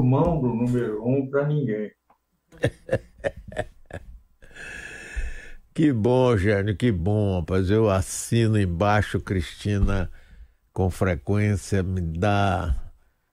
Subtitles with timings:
[0.00, 1.92] mão do número um para ninguém.
[5.74, 7.70] que bom, Gênio, que bom, rapaz.
[7.70, 10.10] Eu assino embaixo, Cristina,
[10.72, 12.74] com frequência, me dá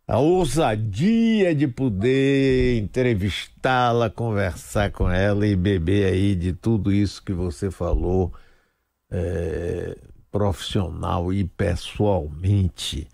[0.06, 7.32] a ousadia de poder entrevistá-la, conversar com ela e beber aí de tudo isso que
[7.32, 8.34] você falou,
[9.10, 9.96] é,
[10.32, 13.08] profissional e pessoalmente.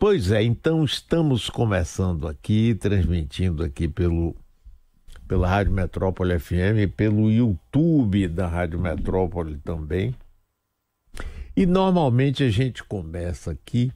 [0.00, 4.34] Pois é, então estamos começando aqui, transmitindo aqui pelo
[5.28, 10.14] pela Rádio Metrópole FM pelo YouTube da Rádio Metrópole também.
[11.54, 13.92] E normalmente a gente começa aqui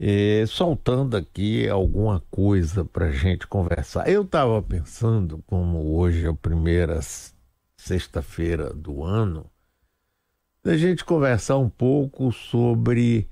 [0.00, 4.10] é, soltando aqui alguma coisa para a gente conversar.
[4.10, 6.98] Eu estava pensando, como hoje é a primeira
[7.76, 9.46] sexta-feira do ano,
[10.60, 13.28] da gente conversar um pouco sobre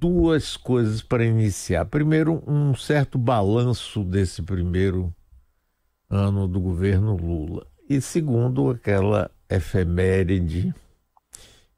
[0.00, 1.84] duas coisas para iniciar.
[1.84, 5.14] Primeiro, um certo balanço desse primeiro
[6.08, 7.66] ano do governo Lula.
[7.88, 10.74] E segundo, aquela efeméride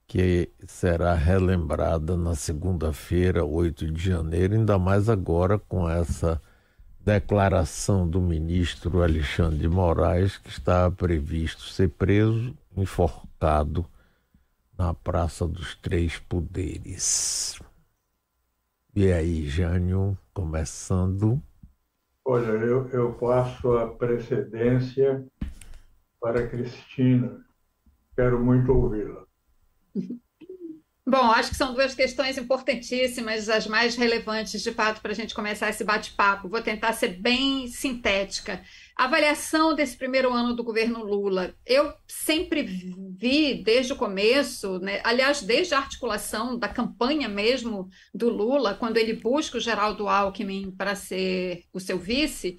[0.06, 6.41] que será relembrada na segunda-feira, 8 de janeiro, ainda mais agora com essa
[7.01, 13.84] declaração do ministro Alexandre de Moraes, que está previsto ser preso, enforcado
[14.79, 17.59] na Praça dos Três Poderes.
[18.95, 21.43] E aí, Jânio, começando.
[22.27, 25.27] Olha, eu, eu passo a precedência
[26.21, 27.43] para Cristina.
[28.15, 29.27] Quero muito ouvi-la.
[31.05, 35.34] Bom, acho que são duas questões importantíssimas, as mais relevantes, de fato, para a gente
[35.34, 36.48] começar esse bate-papo.
[36.48, 38.62] Vou tentar ser bem sintética.
[38.95, 41.56] Avaliação desse primeiro ano do governo Lula.
[41.67, 48.28] Eu sempre vi desde o começo, né, aliás, desde a articulação da campanha mesmo do
[48.28, 52.58] Lula, quando ele busca o Geraldo Alckmin para ser o seu vice,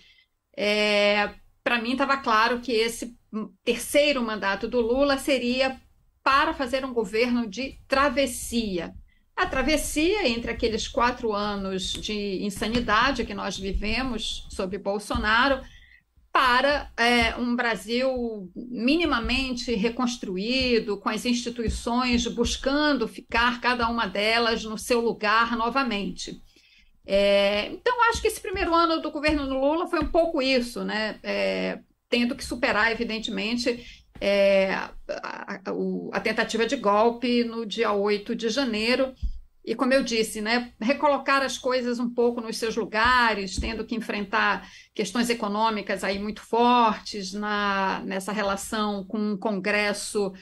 [0.57, 1.33] é,
[1.63, 3.15] para mim estava claro que esse
[3.63, 5.79] terceiro mandato do Lula seria
[6.23, 8.93] para fazer um governo de travessia.
[9.35, 15.61] A travessia entre aqueles quatro anos de insanidade que nós vivemos sob Bolsonaro
[16.31, 24.77] para é, um Brasil minimamente reconstruído, com as instituições buscando ficar cada uma delas no
[24.77, 26.41] seu lugar novamente.
[27.05, 31.19] É, então, acho que esse primeiro ano do governo Lula foi um pouco isso, né?
[31.21, 31.79] É,
[32.09, 35.61] tendo que superar, evidentemente, é, a, a,
[36.13, 39.13] a, tentativa de golpe no dia 8 de janeiro.
[39.65, 43.95] E como eu disse, né, recolocar as coisas um pouco nos seus lugares, tendo que
[43.95, 50.33] enfrentar questões econômicas aí muito fortes na, nessa relação com o Congresso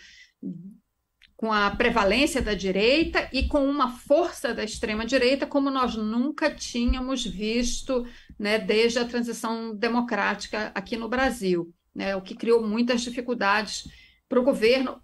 [1.42, 6.53] com a prevalência da direita e com uma força da extrema direita como nós nunca
[6.53, 8.06] tínhamos visto
[8.38, 13.88] né, desde a transição democrática aqui no Brasil né, o que criou muitas dificuldades
[14.28, 15.02] para o governo,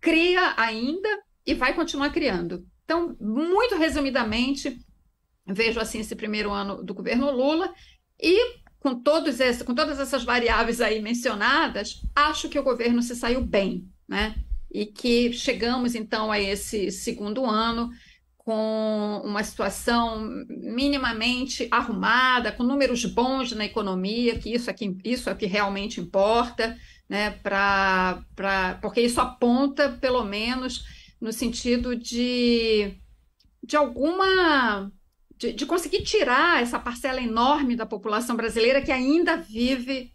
[0.00, 1.08] cria ainda
[1.46, 2.66] e vai continuar criando.
[2.84, 4.78] Então, muito resumidamente,
[5.46, 7.72] vejo assim esse primeiro ano do governo Lula
[8.20, 13.16] e com, todos esse, com todas essas variáveis aí mencionadas, acho que o governo se
[13.16, 14.36] saiu bem, né?
[14.70, 17.90] E que chegamos então a esse segundo ano
[18.46, 25.28] com uma situação minimamente arrumada, com números bons na economia, que isso é que, isso
[25.28, 30.84] é que realmente importa, né, pra, pra, porque isso aponta, pelo menos,
[31.20, 32.94] no sentido de,
[33.64, 34.92] de alguma.
[35.36, 40.12] De, de conseguir tirar essa parcela enorme da população brasileira que ainda vive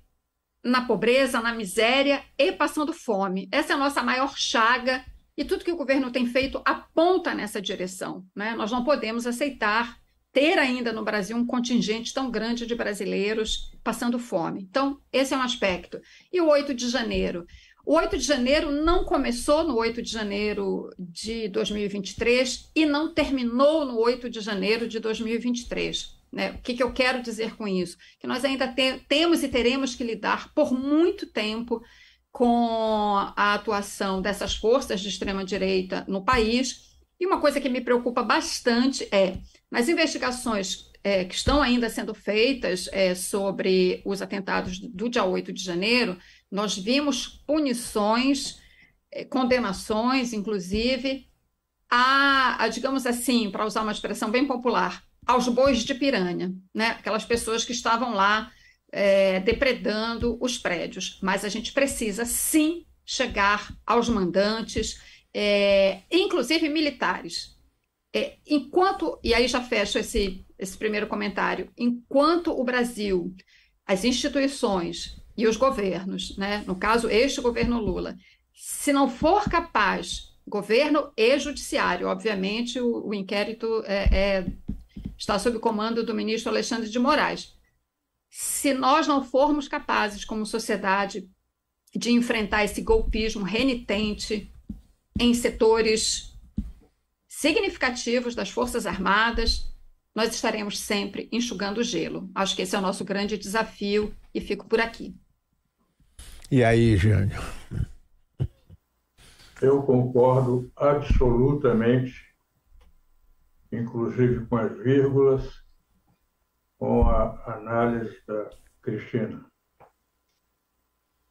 [0.63, 3.49] na pobreza, na miséria e passando fome.
[3.51, 5.03] Essa é a nossa maior chaga
[5.41, 8.23] e tudo que o governo tem feito aponta nessa direção.
[8.35, 8.53] Né?
[8.55, 9.99] Nós não podemos aceitar
[10.31, 14.61] ter ainda no Brasil um contingente tão grande de brasileiros passando fome.
[14.61, 15.99] Então, esse é um aspecto.
[16.31, 17.47] E o 8 de janeiro?
[17.83, 23.83] O 8 de janeiro não começou no 8 de janeiro de 2023 e não terminou
[23.83, 26.21] no 8 de janeiro de 2023.
[26.31, 26.51] Né?
[26.51, 27.97] O que, que eu quero dizer com isso?
[28.19, 31.81] Que nós ainda te temos e teremos que lidar por muito tempo
[32.31, 36.97] com a atuação dessas forças de extrema-direita no país.
[37.19, 39.37] E uma coisa que me preocupa bastante é,
[39.69, 45.51] nas investigações é, que estão ainda sendo feitas é, sobre os atentados do dia 8
[45.51, 46.17] de janeiro,
[46.49, 48.59] nós vimos punições,
[49.11, 51.27] é, condenações, inclusive,
[51.89, 56.89] a, a digamos assim, para usar uma expressão bem popular, aos bois de piranha, né?
[56.91, 58.51] aquelas pessoas que estavam lá
[58.91, 61.19] é, depredando os prédios.
[61.21, 64.99] Mas a gente precisa sim chegar aos mandantes,
[65.33, 67.57] é, inclusive militares.
[68.13, 71.69] É, enquanto, e aí já fecho esse, esse primeiro comentário.
[71.77, 73.33] Enquanto o Brasil,
[73.85, 78.17] as instituições e os governos, né, no caso, este governo Lula,
[78.53, 84.45] se não for capaz, governo e judiciário, obviamente, o, o inquérito é, é,
[85.17, 87.55] está sob comando do ministro Alexandre de Moraes.
[88.33, 91.29] Se nós não formos capazes, como sociedade,
[91.93, 94.49] de enfrentar esse golpismo renitente
[95.19, 96.33] em setores
[97.27, 99.69] significativos das Forças Armadas,
[100.15, 102.31] nós estaremos sempre enxugando o gelo.
[102.33, 105.13] Acho que esse é o nosso grande desafio e fico por aqui.
[106.49, 107.37] E aí, Jânio?
[109.61, 112.13] Eu concordo absolutamente,
[113.71, 115.60] inclusive com as vírgulas,
[116.81, 118.49] com a análise da
[118.81, 119.45] Cristina.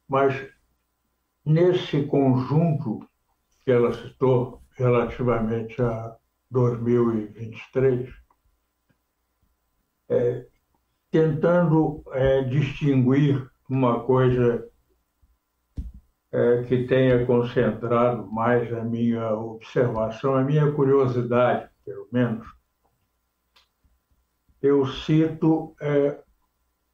[0.07, 0.49] Mas
[1.45, 3.05] nesse conjunto
[3.59, 6.15] que ela citou relativamente a
[6.49, 8.09] 2023,
[10.07, 10.47] é,
[11.11, 14.65] tentando é, distinguir uma coisa
[16.31, 22.60] é, que tenha concentrado mais a minha observação, a minha curiosidade, pelo menos,
[24.61, 26.21] eu cito é,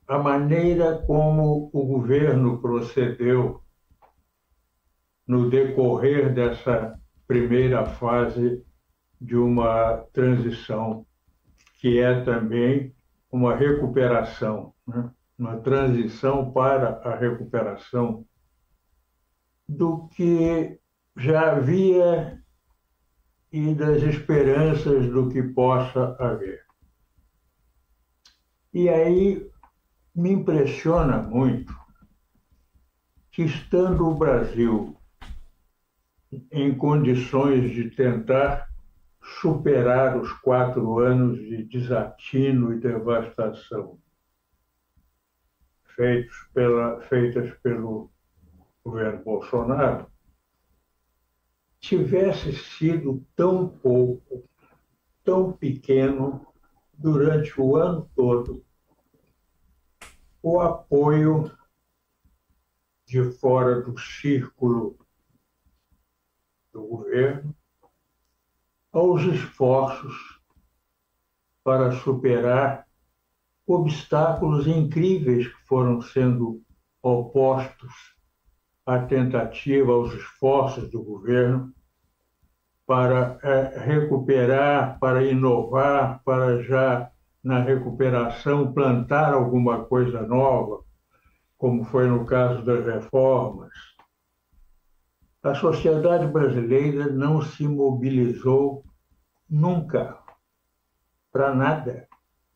[0.07, 3.61] a maneira como o governo procedeu
[5.27, 6.97] no decorrer dessa
[7.27, 8.63] primeira fase
[9.19, 11.05] de uma transição,
[11.79, 12.95] que é também
[13.29, 15.11] uma recuperação, né?
[15.37, 18.25] uma transição para a recuperação
[19.67, 20.79] do que
[21.17, 22.41] já havia
[23.51, 26.66] e das esperanças do que possa haver.
[28.73, 29.49] E aí
[30.13, 31.73] me impressiona muito
[33.31, 34.97] que, estando o Brasil
[36.51, 38.67] em condições de tentar
[39.41, 43.99] superar os quatro anos de desatino e devastação
[45.97, 48.11] feitos pela, feitas pelo
[48.83, 50.07] governo Bolsonaro,
[51.79, 54.47] tivesse sido tão pouco,
[55.23, 56.45] tão pequeno
[56.97, 58.65] durante o ano todo
[60.41, 61.51] o apoio
[63.05, 64.97] de fora do círculo
[66.71, 67.55] do governo
[68.91, 70.41] aos esforços
[71.63, 72.87] para superar
[73.65, 76.63] obstáculos incríveis que foram sendo
[77.01, 78.15] opostos
[78.85, 81.75] à tentativa, aos esforços do governo
[82.87, 87.11] para é, recuperar, para inovar, para já
[87.43, 90.83] na recuperação plantar alguma coisa nova,
[91.57, 93.73] como foi no caso das reformas.
[95.43, 98.83] A sociedade brasileira não se mobilizou
[99.49, 100.17] nunca
[101.31, 102.07] para nada,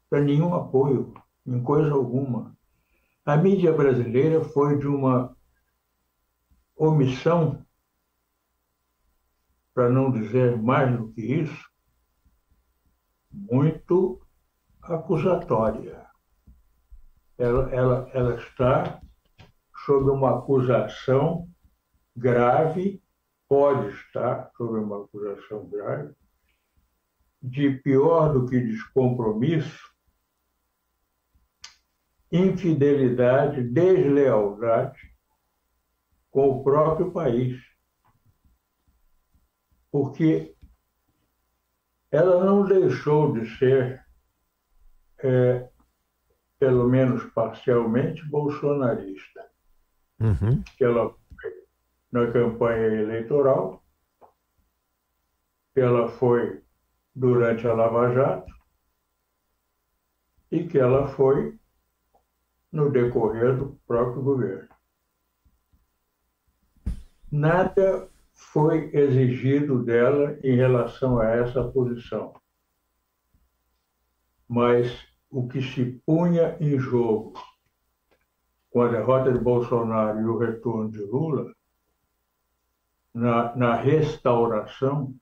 [0.09, 1.13] para nenhum apoio,
[1.45, 2.55] em coisa alguma.
[3.25, 5.35] A mídia brasileira foi de uma
[6.75, 7.65] omissão,
[9.73, 11.69] para não dizer mais do que isso,
[13.31, 14.21] muito
[14.81, 16.05] acusatória.
[17.37, 19.01] Ela, ela, ela está
[19.85, 21.49] sob uma acusação
[22.15, 23.01] grave,
[23.47, 26.13] pode estar sob uma acusação grave,
[27.41, 29.89] de pior do que descompromisso,
[32.31, 34.99] infidelidade, deslealdade
[36.29, 37.70] com o próprio país.
[39.91, 40.55] Porque
[42.11, 44.05] ela não deixou de ser
[45.19, 45.69] é,
[46.59, 49.49] pelo menos parcialmente, bolsonarista.
[50.19, 50.63] Uhum.
[50.79, 51.51] Ela foi
[52.11, 53.83] na campanha eleitoral,
[55.73, 56.61] que ela foi
[57.15, 58.53] durante a Lava Jato
[60.51, 61.57] e que ela foi
[62.71, 64.69] no decorrer do próprio governo.
[67.31, 68.10] Nada
[68.41, 72.33] foi exigido dela em relação a essa posição.
[74.47, 77.33] Mas o que se punha em jogo
[78.71, 81.53] com a derrota de Bolsonaro e o retorno de Lula,
[83.13, 85.13] na, na restauração,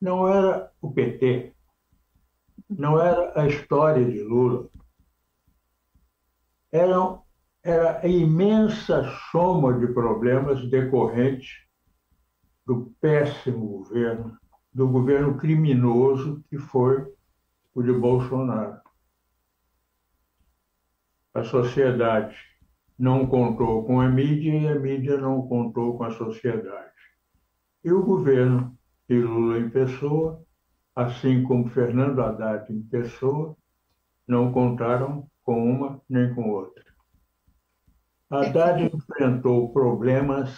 [0.00, 1.54] não era o PT,
[2.68, 4.68] não era a história de Lula,
[6.72, 7.20] era,
[7.62, 11.63] era a imensa soma de problemas decorrentes
[12.66, 14.36] do péssimo governo,
[14.72, 17.06] do governo criminoso que foi
[17.74, 18.80] o de Bolsonaro.
[21.34, 22.36] A sociedade
[22.98, 26.92] não contou com a mídia e a mídia não contou com a sociedade.
[27.84, 28.76] E o governo,
[29.08, 30.42] e Lula em pessoa,
[30.94, 33.56] assim como Fernando Haddad em pessoa,
[34.26, 36.84] não contaram com uma nem com outra.
[38.30, 40.56] Haddad enfrentou problemas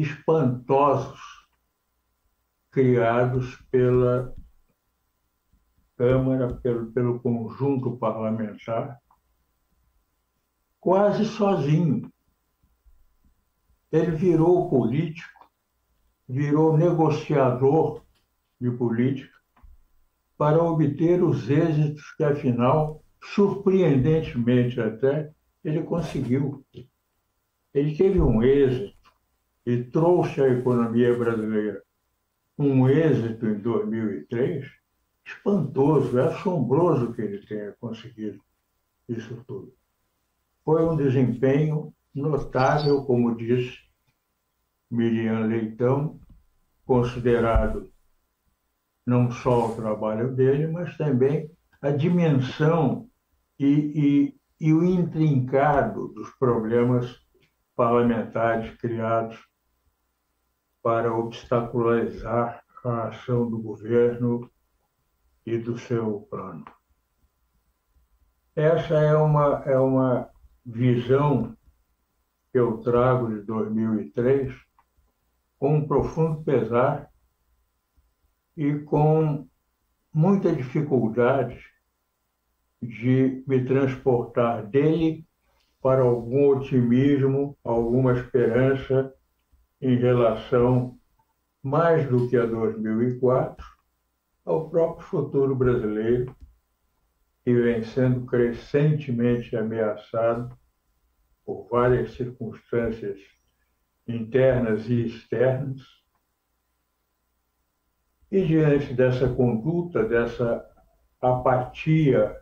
[0.00, 1.20] espantosos
[2.70, 4.34] criados pela
[5.96, 9.00] Câmara, pelo, pelo conjunto parlamentar,
[10.78, 12.08] quase sozinho.
[13.90, 15.50] Ele virou político,
[16.28, 18.04] virou negociador
[18.60, 19.36] de política
[20.36, 25.32] para obter os êxitos que, afinal, surpreendentemente até,
[25.64, 26.64] ele conseguiu.
[27.74, 28.97] Ele teve um êxito
[29.68, 31.82] e trouxe à economia brasileira
[32.58, 34.66] um êxito em 2003
[35.22, 38.40] espantoso, é assombroso que ele tenha conseguido
[39.06, 39.70] isso tudo.
[40.64, 43.78] Foi um desempenho notável, como disse
[44.90, 46.18] Miriam Leitão,
[46.86, 47.92] considerado
[49.04, 51.50] não só o trabalho dele, mas também
[51.82, 53.06] a dimensão
[53.58, 57.20] e, e, e o intrincado dos problemas
[57.76, 59.47] parlamentares criados
[60.82, 64.50] para obstacularizar a ação do governo
[65.44, 66.64] e do seu plano.
[68.54, 70.30] Essa é uma, é uma
[70.64, 71.56] visão
[72.52, 74.54] que eu trago de 2003
[75.58, 77.10] com um profundo pesar
[78.56, 79.46] e com
[80.12, 81.60] muita dificuldade
[82.80, 85.26] de me transportar dele
[85.80, 89.12] para algum otimismo, alguma esperança
[89.80, 90.98] em relação,
[91.62, 93.64] mais do que a 2004,
[94.44, 96.34] ao próprio futuro brasileiro,
[97.44, 100.56] que vem sendo crescentemente ameaçado
[101.44, 103.18] por várias circunstâncias
[104.06, 105.80] internas e externas.
[108.30, 110.62] E diante dessa conduta, dessa
[111.20, 112.38] apatia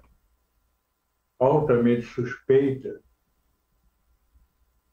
[1.39, 3.01] altamente suspeita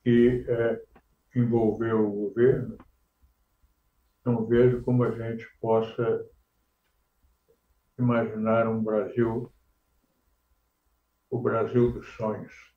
[0.03, 0.81] que é,
[1.35, 2.77] envolveu o governo,
[4.25, 6.25] não vejo como a gente possa
[7.97, 9.51] imaginar um Brasil,
[11.29, 12.73] o Brasil dos sonhos.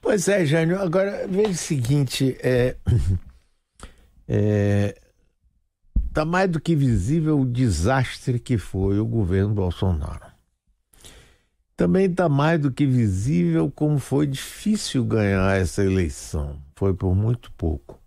[0.00, 0.80] Pois é, Jânio.
[0.80, 2.76] Agora, veja o seguinte: é,
[4.28, 5.00] é,
[6.12, 10.35] tá mais do que visível o desastre que foi o governo Bolsonaro.
[11.76, 16.60] Também está mais do que visível como foi difícil ganhar essa eleição.
[16.74, 18.00] Foi por muito pouco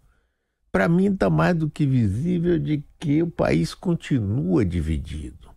[0.72, 5.50] para mim está mais do que visível de que o país continua dividido.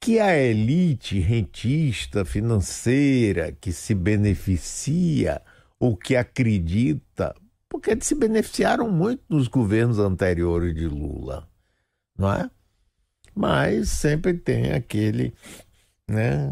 [0.00, 5.40] Que a elite rentista financeira que se beneficia
[5.78, 7.34] ou que acredita,
[7.68, 11.48] porque se beneficiaram muito nos governos anteriores de Lula,
[12.16, 12.50] não é?
[13.34, 15.34] Mas sempre tem aquele,
[16.08, 16.48] né?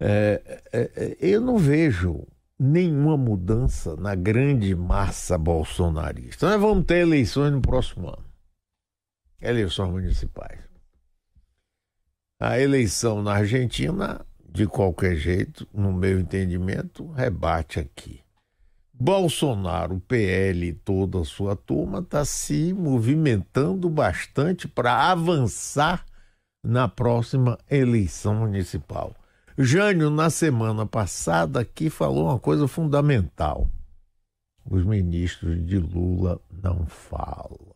[0.00, 2.26] É, é, é, eu não vejo
[2.58, 6.48] nenhuma mudança na grande massa bolsonarista.
[6.48, 8.28] Nós vamos ter eleições no próximo ano
[9.40, 10.58] eleições municipais.
[12.40, 18.20] A eleição na Argentina, de qualquer jeito, no meu entendimento, rebate aqui.
[18.92, 26.04] Bolsonaro, PL e toda a sua turma está se movimentando bastante para avançar
[26.64, 29.14] na próxima eleição municipal.
[29.60, 33.68] Jânio, na semana passada, aqui falou uma coisa fundamental.
[34.64, 37.74] Os ministros de Lula não falam.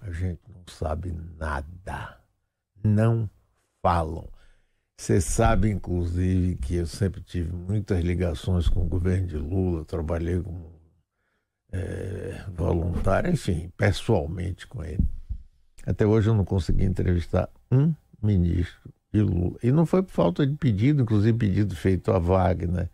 [0.00, 2.18] A gente não sabe nada.
[2.82, 3.30] Não
[3.80, 4.28] falam.
[4.96, 10.42] Você sabe, inclusive, que eu sempre tive muitas ligações com o governo de Lula, trabalhei
[10.42, 10.72] como
[11.70, 15.06] é, voluntário, enfim, pessoalmente com ele.
[15.86, 18.93] Até hoje eu não consegui entrevistar um ministro
[19.62, 22.90] e não foi por falta de pedido, inclusive pedido feito a Wagner,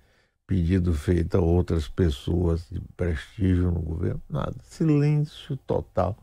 [0.47, 4.55] pedido feito a outras pessoas de prestígio no governo, nada.
[4.65, 6.19] Silêncio total.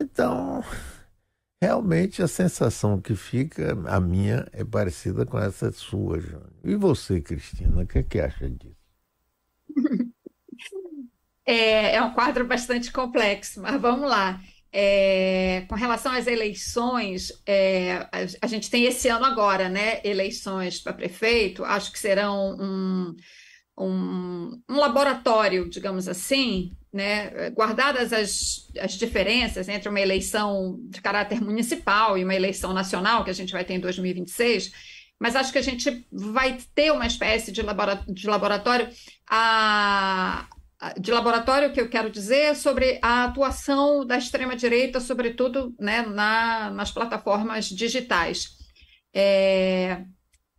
[0.00, 0.64] Então,
[1.62, 6.52] realmente a sensação que fica, a minha, é parecida com essa sua, Jânio.
[6.64, 8.76] E você, Cristina, o que, é que acha disso?
[11.44, 14.40] É, é um quadro bastante complexo, mas vamos lá.
[14.74, 20.00] É, com relação às eleições, é, a, a, gente tem esse ano agora, né?
[20.02, 23.14] Eleições para prefeito, acho que serão um,
[23.78, 27.50] um, um, laboratório, digamos assim, né?
[27.50, 33.30] Guardadas as, as diferenças entre uma eleição de caráter municipal e uma eleição nacional, que
[33.30, 34.72] a gente vai ter em 2026,
[35.20, 37.62] mas acho que a gente vai ter uma espécie de
[38.08, 38.88] de laboratório
[39.28, 40.48] a
[40.98, 46.90] de laboratório que eu quero dizer sobre a atuação da extrema-direita, sobretudo né, na, nas
[46.90, 48.48] plataformas digitais.
[49.14, 50.04] É,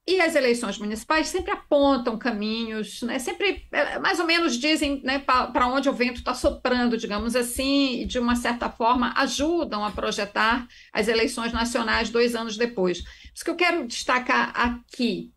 [0.08, 5.20] e as eleições municipais sempre apontam caminhos, né, sempre é, mais ou menos dizem né,
[5.20, 9.92] para onde o vento está soprando, digamos assim, e de uma certa forma ajudam a
[9.92, 13.04] projetar as eleições nacionais dois anos depois.
[13.34, 15.32] Isso que eu quero destacar aqui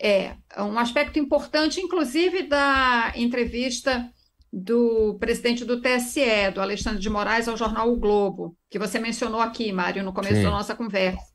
[0.00, 4.10] é um aspecto importante, inclusive, da entrevista
[4.52, 9.40] do presidente do TSE, do Alexandre de Moraes, ao jornal O Globo, que você mencionou
[9.40, 10.44] aqui, Mário, no começo Sim.
[10.44, 11.32] da nossa conversa,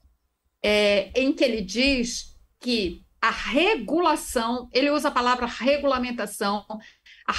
[0.62, 6.66] é, em que ele diz que a regulação, ele usa a palavra regulamentação,
[7.28, 7.34] a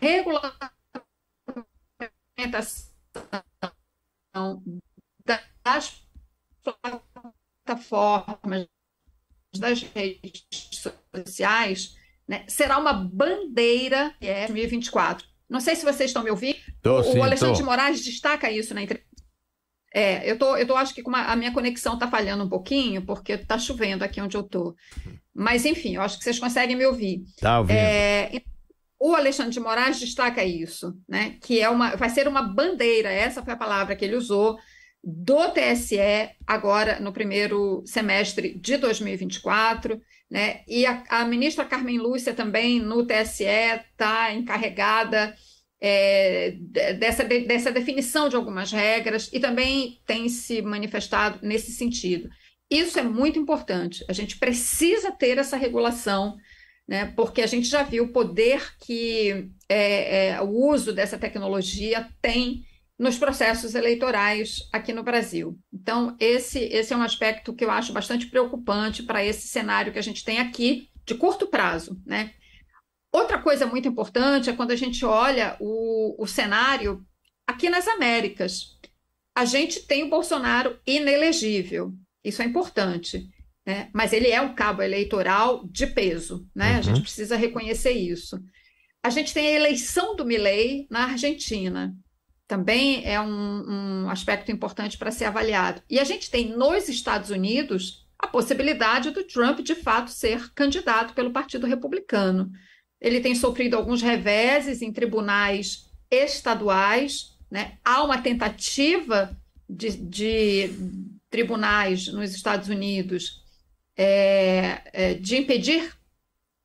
[0.00, 0.70] regulamentação
[5.64, 6.02] das
[7.64, 8.68] plataformas,
[9.58, 10.46] das redes
[11.12, 11.97] sociais,
[12.28, 15.26] né, será uma bandeira é 2024.
[15.48, 16.58] Não sei se vocês estão me ouvindo.
[16.82, 17.60] Tô, o sim, Alexandre tô.
[17.60, 19.08] de Moraes destaca isso na entrevista.
[19.94, 23.00] É, eu tô, eu tô acho que uma, a minha conexão está falhando um pouquinho,
[23.06, 24.76] porque está chovendo aqui onde eu estou.
[25.34, 27.24] Mas, enfim, eu acho que vocês conseguem me ouvir.
[27.40, 27.76] Tá ouvindo.
[27.76, 28.42] É,
[29.00, 31.36] o Alexandre de Moraes destaca isso, né?
[31.42, 34.58] Que é uma, vai ser uma bandeira, essa foi a palavra que ele usou,
[35.02, 40.00] do TSE agora no primeiro semestre de 2024.
[40.30, 40.60] Né?
[40.68, 45.34] E a, a ministra Carmen Lúcia também no TSE está encarregada
[45.80, 46.56] é,
[46.98, 52.28] dessa, dessa definição de algumas regras e também tem se manifestado nesse sentido.
[52.70, 54.04] Isso é muito importante.
[54.08, 56.36] A gente precisa ter essa regulação,
[56.86, 62.08] né, porque a gente já viu o poder que é, é, o uso dessa tecnologia
[62.20, 62.64] tem
[62.98, 65.56] nos processos eleitorais aqui no Brasil.
[65.72, 69.98] Então, esse, esse é um aspecto que eu acho bastante preocupante para esse cenário que
[69.98, 72.00] a gente tem aqui de curto prazo.
[72.04, 72.32] Né?
[73.12, 77.04] Outra coisa muito importante é quando a gente olha o, o cenário
[77.46, 78.76] aqui nas Américas.
[79.34, 83.28] A gente tem o Bolsonaro inelegível, isso é importante.
[83.64, 83.90] Né?
[83.94, 86.72] Mas ele é um cabo eleitoral de peso, né?
[86.72, 86.78] Uhum.
[86.78, 88.40] A gente precisa reconhecer isso.
[89.02, 91.94] A gente tem a eleição do Milley na Argentina
[92.48, 95.82] também é um, um aspecto importante para ser avaliado.
[95.88, 101.12] E a gente tem nos Estados Unidos a possibilidade do Trump, de fato, ser candidato
[101.12, 102.50] pelo Partido Republicano.
[102.98, 107.78] Ele tem sofrido alguns reveses em tribunais estaduais, né?
[107.84, 109.36] há uma tentativa
[109.68, 110.70] de, de
[111.30, 113.44] tribunais nos Estados Unidos
[113.94, 115.92] é, é, de impedir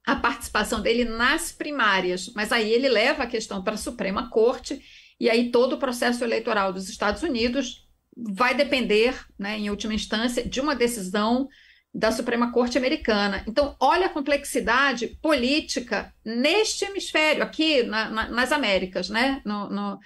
[0.05, 4.81] a participação dele nas primárias, mas aí ele leva a questão para a Suprema Corte
[5.23, 10.43] e aí todo o processo eleitoral dos Estados Unidos vai depender, né, em última instância,
[10.43, 11.47] de uma decisão
[11.93, 13.41] da Suprema Corte Americana.
[13.47, 19.41] Então, olha a complexidade política neste hemisfério, aqui na, na, nas Américas, né?
[19.45, 19.99] No, no,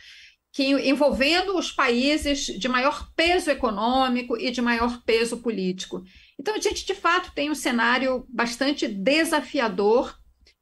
[0.51, 6.03] que envolvendo os países de maior peso econômico e de maior peso político.
[6.39, 10.15] Então, a gente, de fato, tem um cenário bastante desafiador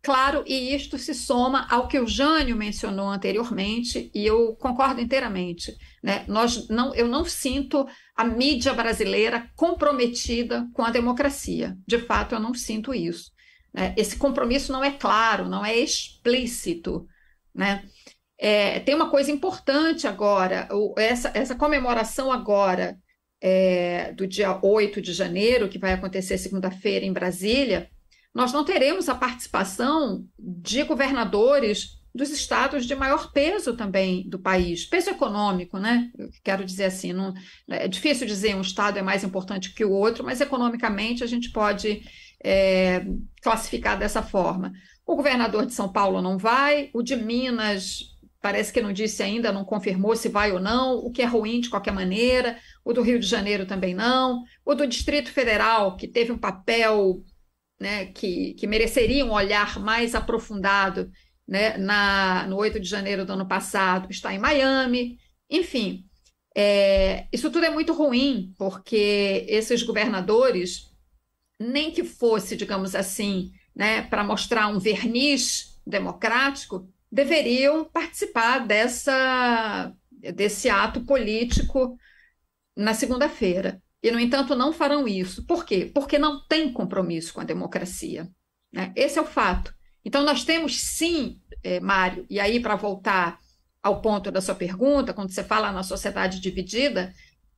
[0.05, 5.75] Claro, e isto se soma ao que o Jânio mencionou anteriormente, e eu concordo inteiramente.
[6.03, 6.23] Né?
[6.27, 11.75] Nós não, eu não sinto a mídia brasileira comprometida com a democracia.
[11.87, 13.31] De fato, eu não sinto isso.
[13.73, 13.95] Né?
[13.97, 17.07] Esse compromisso não é claro, não é explícito.
[17.51, 17.83] Né?
[18.37, 22.95] É, tem uma coisa importante agora, essa, essa comemoração agora
[23.41, 27.89] é, do dia 8 de janeiro, que vai acontecer segunda-feira em Brasília,
[28.36, 34.86] nós não teremos a participação de governadores dos estados de maior peso também do país,
[34.86, 36.12] peso econômico, né?
[36.17, 37.34] Eu quero dizer assim, não,
[37.69, 41.50] é difícil dizer um estado é mais importante que o outro, mas economicamente a gente
[41.50, 42.04] pode
[42.43, 43.06] é,
[43.41, 44.74] classificar dessa forma.
[45.06, 49.52] O governador de São Paulo não vai, o de Minas parece que não disse ainda,
[49.52, 53.02] não confirmou se vai ou não, o que é ruim de qualquer maneira, o do
[53.02, 57.24] Rio de Janeiro também não, o do Distrito Federal, que teve um papel
[57.79, 61.11] né, que, que mereceria um olhar mais aprofundado
[61.47, 65.17] né, na, no 8 de janeiro do ano passado, está em Miami.
[65.49, 66.05] Enfim,
[66.55, 70.89] é, isso tudo é muito ruim, porque esses governadores,
[71.59, 79.93] nem que fosse, digamos assim, né, para mostrar um verniz democrático, deveriam participar dessa,
[80.33, 81.97] desse ato político
[82.75, 83.81] na segunda-feira.
[84.05, 85.43] E, no entanto, não farão isso.
[85.47, 85.89] Por quê?
[85.91, 88.29] Porque não tem compromisso com a democracia.
[88.71, 88.93] Né?
[88.95, 89.73] Esse é o fato.
[90.05, 93.39] Então, nós temos sim, é, Mário, e aí para voltar
[93.81, 97.11] ao ponto da sua pergunta, quando você fala na sociedade dividida,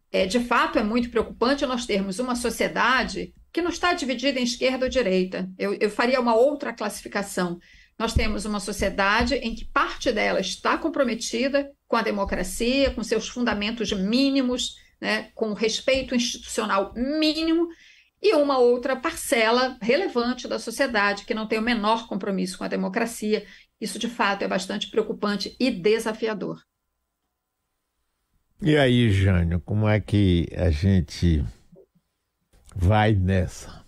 [0.09, 4.43] é, de fato é muito preocupante nós termos uma sociedade que não está dividida em
[4.43, 5.49] esquerda ou direita.
[5.59, 7.59] Eu, eu faria uma outra classificação.
[7.99, 13.27] Nós temos uma sociedade em que parte dela está comprometida com a democracia, com seus
[13.27, 17.67] fundamentos mínimos, né, com respeito institucional mínimo,
[18.21, 22.67] e uma outra parcela relevante da sociedade que não tem o menor compromisso com a
[22.67, 23.45] democracia.
[23.79, 26.59] Isso, de fato, é bastante preocupante e desafiador.
[28.59, 31.45] E aí, Jânio, como é que a gente
[32.75, 33.85] vai nessa?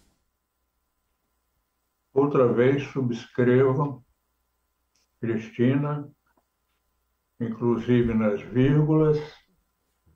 [2.14, 4.06] Outra vez subscrevo,
[5.20, 6.08] Cristina,
[7.40, 9.18] inclusive nas vírgulas,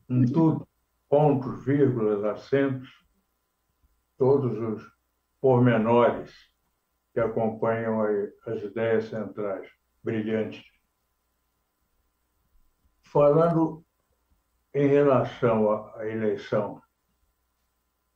[0.07, 0.67] em tudo,
[1.13, 2.89] pontos, vírgulas, acentos,
[4.17, 4.91] todos os
[5.39, 6.33] pormenores
[7.13, 8.01] que acompanham
[8.47, 9.69] as ideias centrais,
[10.03, 10.65] brilhantes.
[13.03, 13.85] Falando
[14.73, 16.81] em relação à eleição,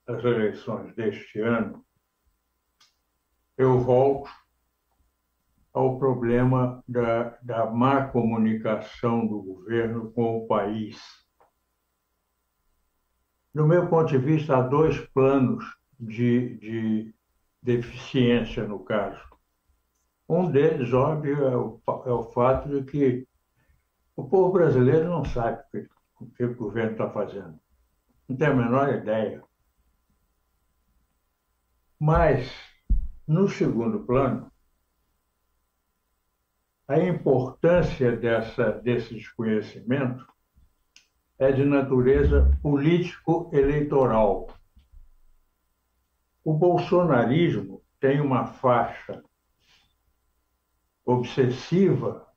[0.08, 1.86] as eleições deste ano,
[3.60, 4.32] eu volto
[5.72, 11.27] ao problema da, da má comunicação do governo com o país.
[13.54, 15.66] No meu ponto de vista, há dois planos
[16.00, 17.16] de, de
[17.62, 19.22] deficiência no caso.
[20.30, 23.28] Um deles, óbvio, é o, é o fato de que
[24.16, 27.60] o povo brasileiro não sabe o que, o, que o governo está fazendo.
[28.28, 29.44] Não tem a menor ideia.
[32.00, 32.52] Mas,
[33.28, 34.52] no segundo plano,
[36.88, 40.26] a importância dessa, desse desconhecimento
[41.40, 44.48] é de natureza político-eleitoral.
[46.44, 49.24] O bolsonarismo tem uma faixa
[51.06, 52.28] obsessiva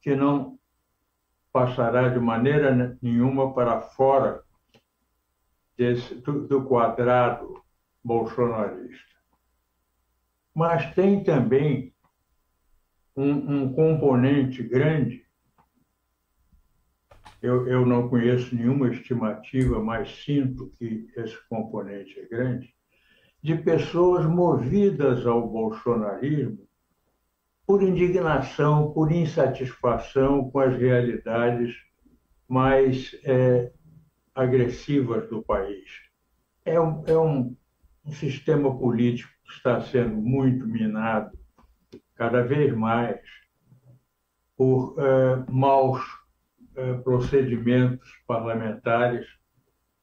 [0.00, 0.58] que não
[1.52, 4.42] passará de maneira nenhuma para fora
[5.76, 7.62] desse, do, do quadrado
[8.02, 9.16] bolsonarista.
[10.54, 11.94] Mas tem também
[13.16, 15.26] um, um componente grande
[17.42, 22.74] eu, eu não conheço nenhuma estimativa, mas sinto que esse componente é grande,
[23.42, 26.58] de pessoas movidas ao bolsonarismo
[27.66, 31.74] por indignação, por insatisfação com as realidades
[32.48, 33.72] mais é,
[34.34, 35.88] agressivas do país.
[36.64, 37.56] É, um, é um,
[38.04, 41.30] um sistema político que está sendo muito minado,
[42.16, 43.20] cada vez mais,
[44.56, 46.19] por é, maus
[47.02, 49.26] procedimentos parlamentares,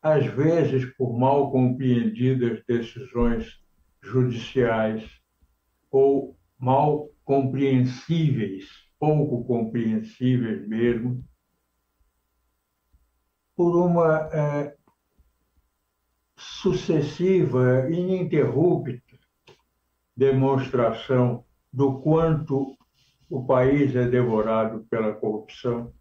[0.01, 3.59] às vezes por mal compreendidas decisões
[4.01, 5.09] judiciais
[5.91, 8.65] ou mal compreensíveis,
[8.99, 11.23] pouco compreensíveis mesmo,
[13.55, 14.75] por uma é,
[16.35, 19.01] sucessiva, ininterrupta
[20.15, 22.75] demonstração do quanto
[23.29, 25.93] o país é devorado pela corrupção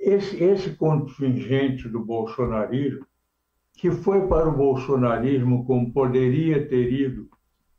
[0.00, 3.06] esse, esse contingente do bolsonarismo,
[3.74, 7.28] que foi para o bolsonarismo como poderia ter ido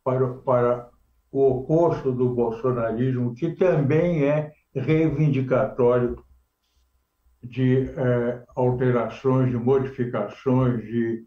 [0.04, 0.90] para, para
[1.32, 6.24] o oposto do bolsonarismo, que também é reivindicatório
[7.44, 11.26] de é, alterações, de modificações, de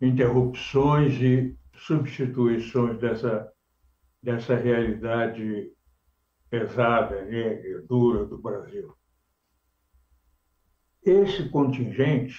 [0.00, 3.48] interrupções e substituições dessa,
[4.22, 5.70] dessa realidade
[6.48, 8.94] pesada, negra, dura do Brasil.
[11.04, 12.36] Esse contingente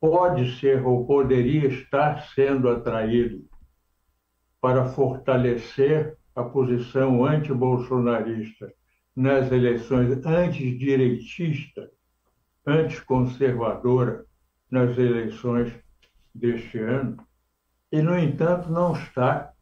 [0.00, 3.44] pode ser ou poderia estar sendo atraído
[4.60, 8.72] para fortalecer a posição anti-bolsonarista
[9.14, 11.90] nas eleições anti-direitista,
[12.64, 14.24] anti-conservadora
[14.70, 15.72] nas eleições
[16.32, 17.16] deste ano,
[17.90, 19.52] e, no entanto, não está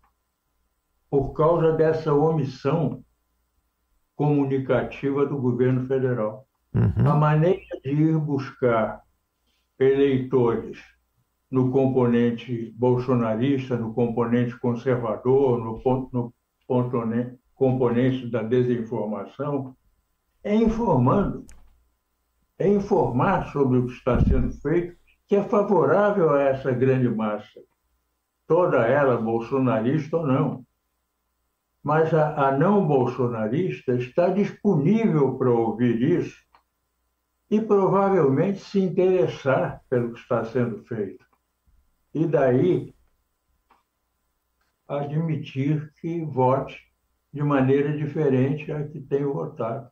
[1.09, 3.03] por causa dessa omissão
[4.15, 6.46] comunicativa do governo federal.
[6.77, 7.11] Uhum.
[7.11, 9.01] A maneira de ir buscar
[9.79, 10.79] eleitores
[11.51, 16.35] no componente bolsonarista, no componente conservador, no, no
[17.55, 19.75] componente da desinformação,
[20.45, 21.47] é informando,
[22.59, 27.61] é informar sobre o que está sendo feito, que é favorável a essa grande massa,
[28.47, 30.67] toda ela bolsonarista ou não.
[31.83, 36.46] Mas a, a não bolsonarista está disponível para ouvir isso
[37.51, 41.25] e provavelmente se interessar pelo que está sendo feito.
[42.13, 42.95] E daí
[44.89, 46.81] admitir que vote
[47.33, 49.91] de maneira diferente a que tem votado.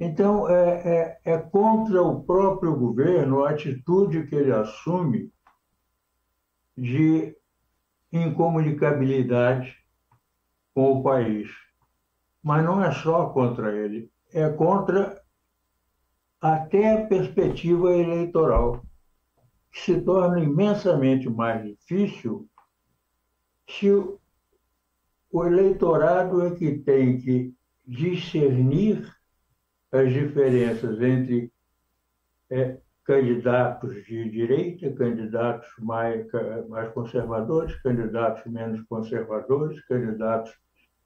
[0.00, 5.32] Então, é, é, é, contra o próprio governo a atitude que ele assume
[6.76, 7.36] de
[8.12, 9.76] incomunicabilidade
[10.74, 11.48] com o país.
[12.42, 15.21] Mas não é só contra ele, é contra
[16.42, 18.84] até a perspectiva eleitoral,
[19.70, 22.48] que se torna imensamente mais difícil
[23.68, 27.54] se o eleitorado é que tem que
[27.86, 29.08] discernir
[29.92, 31.52] as diferenças entre
[32.50, 36.26] é, candidatos de direita, candidatos mais,
[36.68, 40.52] mais conservadores, candidatos menos conservadores, candidatos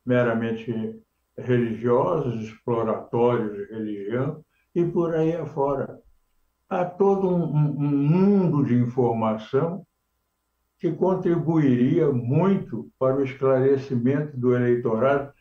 [0.05, 0.99] meramente
[1.37, 4.46] religiosos, exploratórios de religião
[4.77, 5.99] e por aí afora.
[6.69, 9.87] Há todo um, um mundo de informação
[10.79, 15.33] que contribuiria muito para o esclarecimento do eleitorado,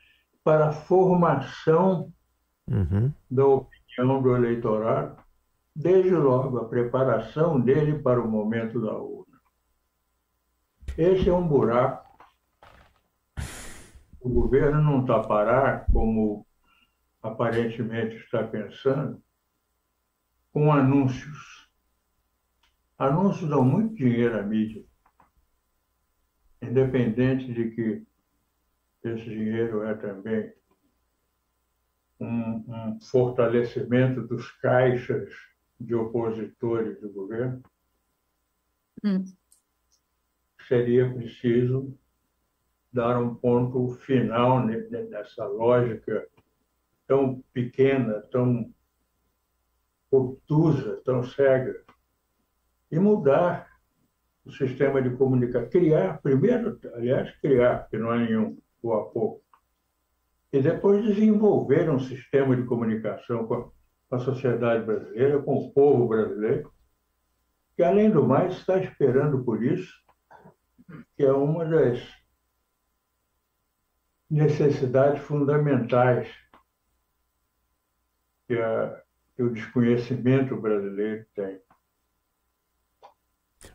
[0.41, 2.13] para a formação
[2.65, 3.12] uhum.
[3.30, 5.17] da opinião do eleitorado
[5.76, 9.38] desde logo a preparação dele para o momento da urna.
[10.98, 12.06] Esse é um buraco.
[14.21, 16.48] O governo não está parar, como
[17.21, 19.21] aparentemente está pensando,
[20.56, 21.70] com anúncios.
[22.98, 24.86] Anúncios dão muito dinheiro à mídia,
[26.62, 28.08] independente de que
[29.04, 30.54] esse dinheiro é também
[32.22, 35.30] um, um fortalecimento dos caixas
[35.78, 37.62] de opositores do governo,
[39.04, 39.26] hum.
[40.65, 41.94] seria preciso
[42.94, 46.26] dar um ponto final nessa lógica
[47.06, 48.74] tão pequena, tão
[50.15, 51.73] obtusa, tão cega,
[52.91, 53.67] e mudar
[54.45, 55.69] o sistema de comunicação.
[55.69, 59.43] Criar, primeiro, aliás, criar, porque não há nenhum, ou há pouco,
[60.54, 63.71] e depois desenvolver um sistema de comunicação com
[64.10, 66.71] com a sociedade brasileira, com o povo brasileiro,
[67.75, 69.93] que, além do mais, está esperando por isso,
[71.17, 72.01] que é uma das
[74.30, 76.30] necessidades fundamentais
[78.47, 79.01] que, a,
[79.36, 81.60] que o desconhecimento brasileiro tem.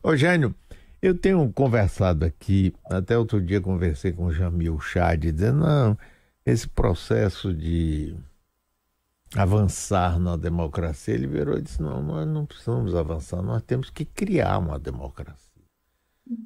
[0.02, 0.54] Ô, Gênio,
[1.02, 5.98] eu tenho conversado aqui, até outro dia conversei com o Jamil Chad, dizendo, não,
[6.44, 8.16] esse processo de
[9.36, 14.04] avançar na democracia, ele virou e disse: não, nós não precisamos avançar, nós temos que
[14.04, 15.50] criar uma democracia.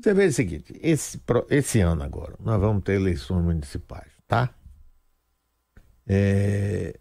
[0.01, 4.51] Você vê o seguinte: esse, esse ano agora, nós vamos ter eleições municipais, tá?
[6.07, 6.99] É,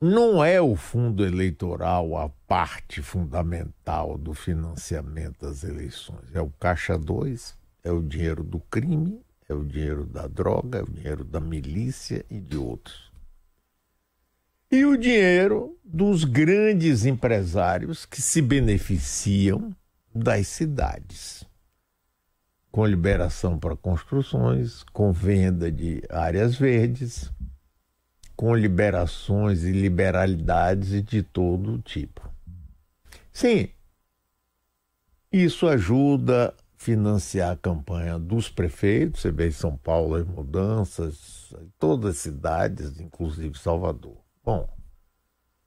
[0.00, 6.34] não é o fundo eleitoral a parte fundamental do financiamento das eleições.
[6.34, 10.82] É o Caixa 2, é o dinheiro do crime, é o dinheiro da droga, é
[10.82, 13.10] o dinheiro da milícia e de outros
[14.70, 19.74] e o dinheiro dos grandes empresários que se beneficiam
[20.14, 21.44] das cidades,
[22.70, 27.32] com liberação para construções, com venda de áreas verdes,
[28.40, 32.26] com liberações e liberalidades de todo tipo.
[33.30, 33.68] Sim,
[35.30, 41.54] isso ajuda a financiar a campanha dos prefeitos, você vê em São Paulo as mudanças,
[41.78, 44.16] todas as cidades, inclusive Salvador.
[44.42, 44.66] Bom,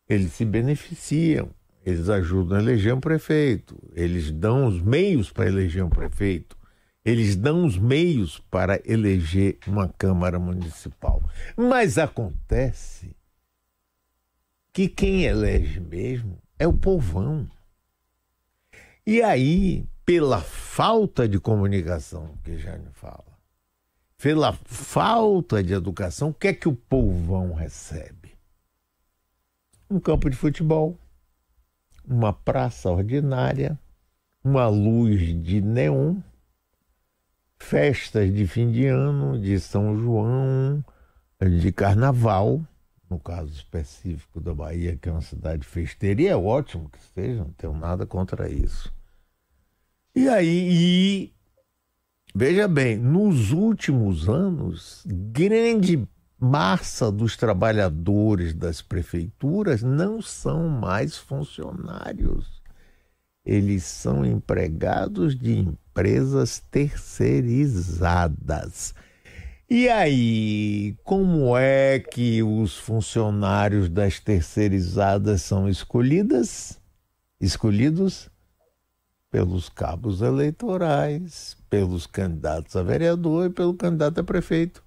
[0.10, 1.52] eles se beneficiam,
[1.86, 6.58] eles ajudam a eleger um prefeito, eles dão os meios para eleger um prefeito,
[7.04, 11.22] eles dão os meios para eleger uma Câmara Municipal.
[11.56, 13.16] Mas acontece
[14.72, 17.48] que quem elege mesmo é o povão.
[19.06, 23.38] E aí, pela falta de comunicação que Jane fala,
[24.18, 28.24] pela falta de educação, o que é que o povão recebe?
[29.94, 30.98] um campo de futebol,
[32.04, 33.80] uma praça ordinária,
[34.44, 36.18] uma luz de neon,
[37.64, 40.84] festas de fim de ano, de São João,
[41.42, 42.62] de carnaval,
[43.10, 47.40] no caso específico da Bahia, que é uma cidade festeira, e é ótimo que seja,
[47.40, 48.94] não tenho nada contra isso.
[50.16, 51.34] E aí, e,
[52.36, 56.08] veja bem, nos últimos anos, grande
[56.40, 62.62] massa dos trabalhadores das prefeituras não são mais funcionários.
[63.46, 65.83] Eles são empregados de empresas
[66.72, 68.96] terceirizadas.
[69.70, 76.80] E aí, como é que os funcionários das terceirizadas são escolhidas?
[77.40, 78.30] Escolhidos
[79.32, 84.84] pelos cabos eleitorais, pelos candidatos a vereador e pelo candidato a prefeito.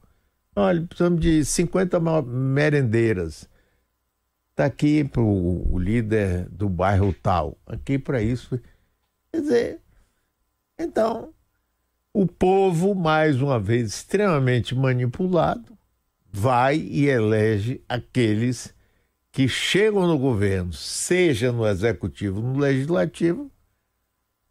[0.54, 3.48] Olha, precisamos de 50 merendeiras.
[4.50, 7.58] Está aqui para o líder do bairro tal.
[7.66, 8.60] Aqui para isso.
[9.32, 9.80] Quer dizer,
[10.78, 11.32] então,
[12.12, 15.76] o povo, mais uma vez extremamente manipulado,
[16.32, 18.74] vai e elege aqueles
[19.30, 23.50] que chegam no governo, seja no executivo, no legislativo,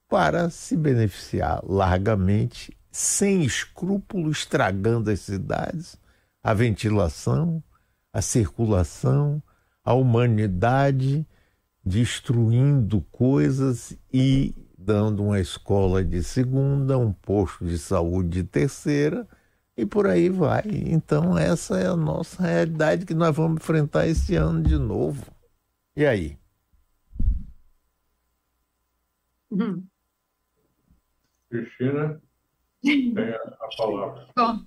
[0.07, 5.97] para se beneficiar largamente, sem escrúpulo, estragando as cidades,
[6.43, 7.63] a ventilação,
[8.13, 9.41] a circulação,
[9.83, 11.25] a humanidade,
[11.83, 14.53] destruindo coisas e
[14.85, 19.27] dando uma escola de segunda, um posto de saúde de terceira
[19.75, 20.63] e por aí vai.
[20.67, 25.25] Então, essa é a nossa realidade que nós vamos enfrentar esse ano de novo.
[25.95, 26.37] E aí?
[29.49, 29.83] Uhum.
[31.49, 32.21] Cristina,
[32.83, 34.27] tem a palavra.
[34.35, 34.65] Bom,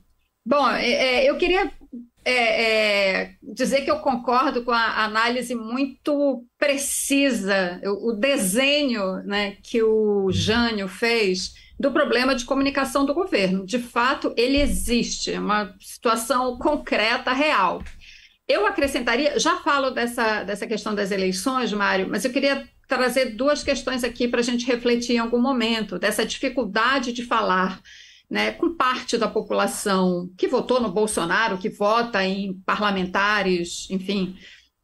[0.48, 1.70] bom é, é, eu queria
[2.24, 9.56] é, é, dizer que eu concordo com a análise muito precisa, o, o desenho né,
[9.62, 13.64] que o Jânio fez do problema de comunicação do governo.
[13.64, 17.82] De fato, ele existe, é uma situação concreta, real.
[18.48, 23.62] Eu acrescentaria, já falo dessa, dessa questão das eleições, Mário, mas eu queria trazer duas
[23.62, 27.80] questões aqui para a gente refletir em algum momento, dessa dificuldade de falar
[28.30, 34.36] né, com parte da população que votou no Bolsonaro, que vota em parlamentares, enfim,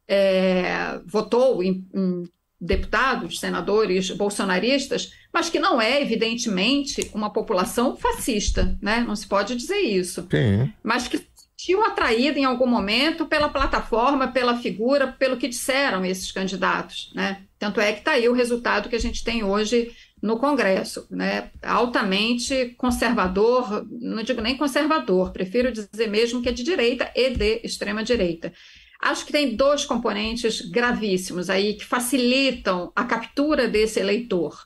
[0.07, 2.23] é, votou em, em
[2.59, 9.01] deputados, senadores bolsonaristas, mas que não é, evidentemente, uma população fascista, né?
[9.01, 10.27] Não se pode dizer isso.
[10.31, 10.73] Sim.
[10.81, 11.25] Mas que se
[11.57, 17.41] sentiu atraída em algum momento pela plataforma, pela figura, pelo que disseram esses candidatos, né?
[17.59, 19.91] Tanto é que está aí o resultado que a gente tem hoje
[20.25, 21.51] no Congresso, né?
[21.61, 27.61] altamente conservador, não digo nem conservador, prefiro dizer mesmo que é de direita e de
[27.63, 28.51] extrema direita.
[28.99, 34.65] Acho que tem dois componentes gravíssimos aí que facilitam a captura desse eleitor.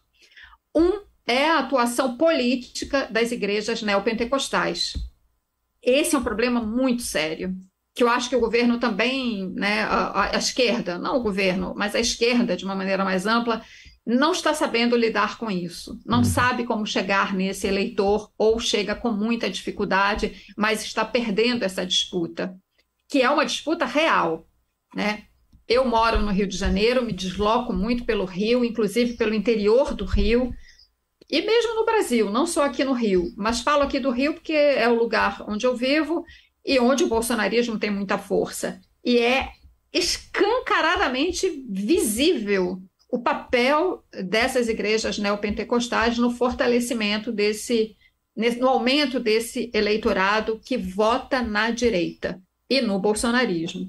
[0.73, 4.93] Um é a atuação política das igrejas neopentecostais.
[5.83, 7.53] Esse é um problema muito sério,
[7.93, 11.95] que eu acho que o governo também, né, a, a esquerda, não o governo, mas
[11.95, 13.61] a esquerda, de uma maneira mais ampla,
[14.05, 16.23] não está sabendo lidar com isso, não uhum.
[16.23, 22.57] sabe como chegar nesse eleitor ou chega com muita dificuldade, mas está perdendo essa disputa
[23.09, 24.47] que é uma disputa real,
[24.95, 25.23] né?
[25.67, 30.05] Eu moro no Rio de Janeiro, me desloco muito pelo Rio, inclusive pelo interior do
[30.05, 30.53] Rio,
[31.29, 34.53] e mesmo no Brasil, não só aqui no Rio, mas falo aqui do Rio porque
[34.53, 36.23] é o lugar onde eu vivo
[36.65, 38.79] e onde o bolsonarismo tem muita força.
[39.03, 39.51] E é
[39.91, 47.95] escancaradamente visível o papel dessas igrejas neopentecostais no fortalecimento desse,
[48.35, 53.87] no aumento desse eleitorado que vota na direita e no bolsonarismo.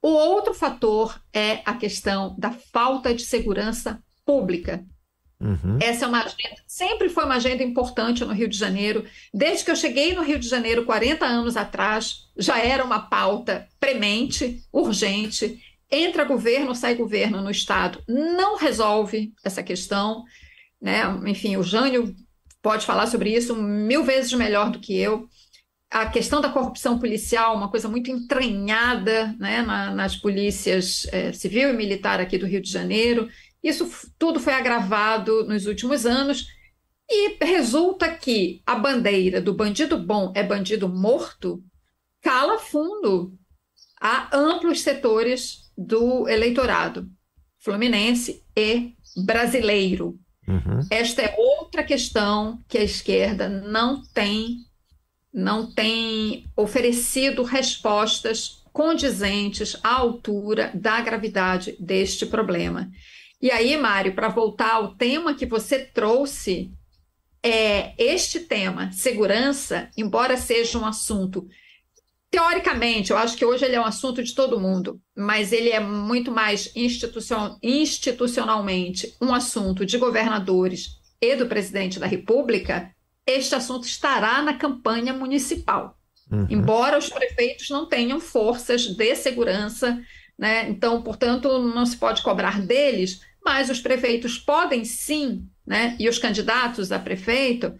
[0.00, 4.84] O outro fator é a questão da falta de segurança pública.
[5.40, 5.78] Uhum.
[5.82, 9.04] Essa é uma agenda, sempre foi uma agenda importante no Rio de Janeiro.
[9.34, 13.68] Desde que eu cheguei no Rio de Janeiro 40 anos atrás, já era uma pauta
[13.78, 15.60] premente, urgente.
[15.90, 20.24] Entra governo, sai governo no Estado, não resolve essa questão.
[20.80, 21.02] Né?
[21.26, 22.14] Enfim, o Jânio
[22.60, 25.28] pode falar sobre isso mil vezes melhor do que eu
[25.90, 31.70] a questão da corrupção policial, uma coisa muito entranhada né, na, nas polícias é, civil
[31.70, 33.28] e militar aqui do Rio de Janeiro.
[33.62, 36.46] Isso tudo foi agravado nos últimos anos
[37.08, 41.62] e resulta que a bandeira do bandido bom é bandido morto
[42.20, 43.32] cala fundo
[44.00, 47.08] a amplos setores do eleitorado
[47.58, 50.18] fluminense e brasileiro.
[50.46, 50.80] Uhum.
[50.90, 54.64] Esta é outra questão que a esquerda não tem
[55.32, 62.90] não tem oferecido respostas condizentes à altura da gravidade deste problema.
[63.40, 66.72] E aí, Mário, para voltar ao tema que você trouxe,
[67.42, 71.46] é este tema, segurança, embora seja um assunto
[72.30, 75.80] teoricamente, eu acho que hoje ele é um assunto de todo mundo, mas ele é
[75.80, 82.90] muito mais institucion, institucionalmente um assunto de governadores e do presidente da República
[83.26, 85.98] este assunto estará na campanha municipal.
[86.30, 86.46] Uhum.
[86.48, 90.00] Embora os prefeitos não tenham forças de segurança,
[90.38, 90.68] né?
[90.68, 95.96] então, portanto, não se pode cobrar deles, mas os prefeitos podem sim, né?
[95.98, 97.74] e os candidatos a prefeito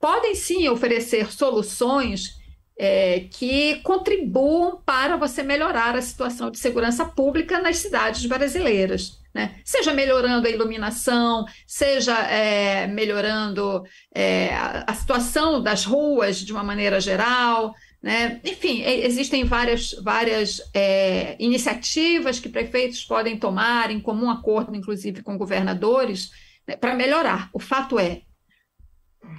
[0.00, 2.36] podem sim oferecer soluções
[2.78, 9.18] é, que contribuam para você melhorar a situação de segurança pública nas cidades brasileiras.
[9.34, 9.56] Né?
[9.64, 17.00] Seja melhorando a iluminação, seja é, melhorando é, a, situação das ruas de uma maneira
[17.00, 17.74] geral.
[18.02, 18.40] Né?
[18.44, 25.36] Enfim, existem várias, várias é, iniciativas que prefeitos podem tomar, em comum acordo, inclusive, com
[25.36, 26.30] governadores,
[26.66, 27.50] né, para melhorar.
[27.52, 28.22] O fato é,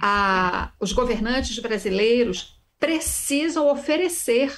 [0.00, 4.56] a, os governantes brasileiros precisam oferecer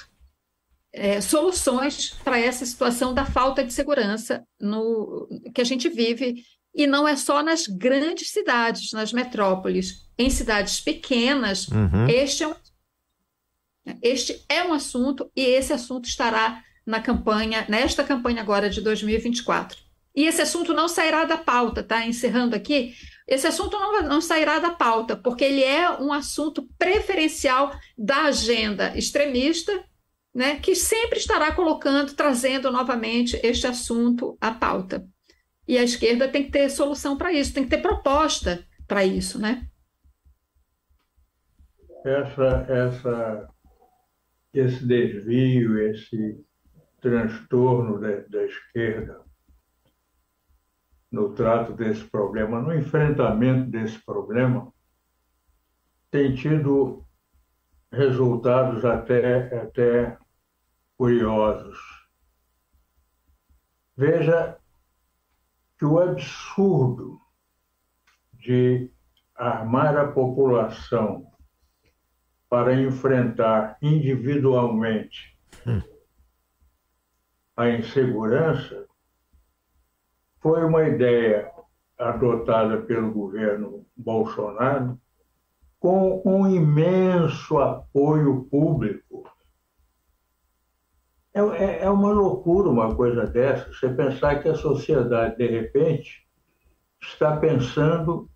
[0.93, 6.43] é, soluções para essa situação da falta de segurança no, que a gente vive,
[6.73, 10.09] e não é só nas grandes cidades, nas metrópoles.
[10.17, 12.07] Em cidades pequenas, uhum.
[12.07, 12.55] este, é um,
[14.01, 19.77] este é um assunto, e esse assunto estará na campanha, nesta campanha agora de 2024.
[20.15, 22.05] E esse assunto não sairá da pauta, tá?
[22.05, 22.93] Encerrando aqui,
[23.27, 28.97] esse assunto não, não sairá da pauta, porque ele é um assunto preferencial da agenda
[28.97, 29.83] extremista
[30.33, 35.05] né, que sempre estará colocando, trazendo novamente este assunto à pauta.
[35.67, 39.39] E a esquerda tem que ter solução para isso, tem que ter proposta para isso,
[39.39, 39.67] né?
[42.03, 43.49] Essa, essa,
[44.53, 46.43] esse desvio, esse
[46.99, 49.21] transtorno da, da esquerda
[51.11, 54.71] no trato desse problema, no enfrentamento desse problema,
[56.09, 57.05] tem tido
[57.91, 60.17] resultados até, até
[60.97, 61.77] curiosos.
[63.97, 64.57] Veja
[65.77, 67.19] que o absurdo
[68.33, 68.89] de
[69.35, 71.27] armar a população
[72.49, 75.81] para enfrentar individualmente hum.
[77.55, 78.85] a insegurança
[80.41, 81.51] foi uma ideia
[81.97, 84.99] adotada pelo governo Bolsonaro
[85.79, 89.23] com um imenso apoio público.
[91.33, 96.27] É, é, é uma loucura uma coisa dessa, você pensar que a sociedade, de repente,
[97.01, 98.29] está pensando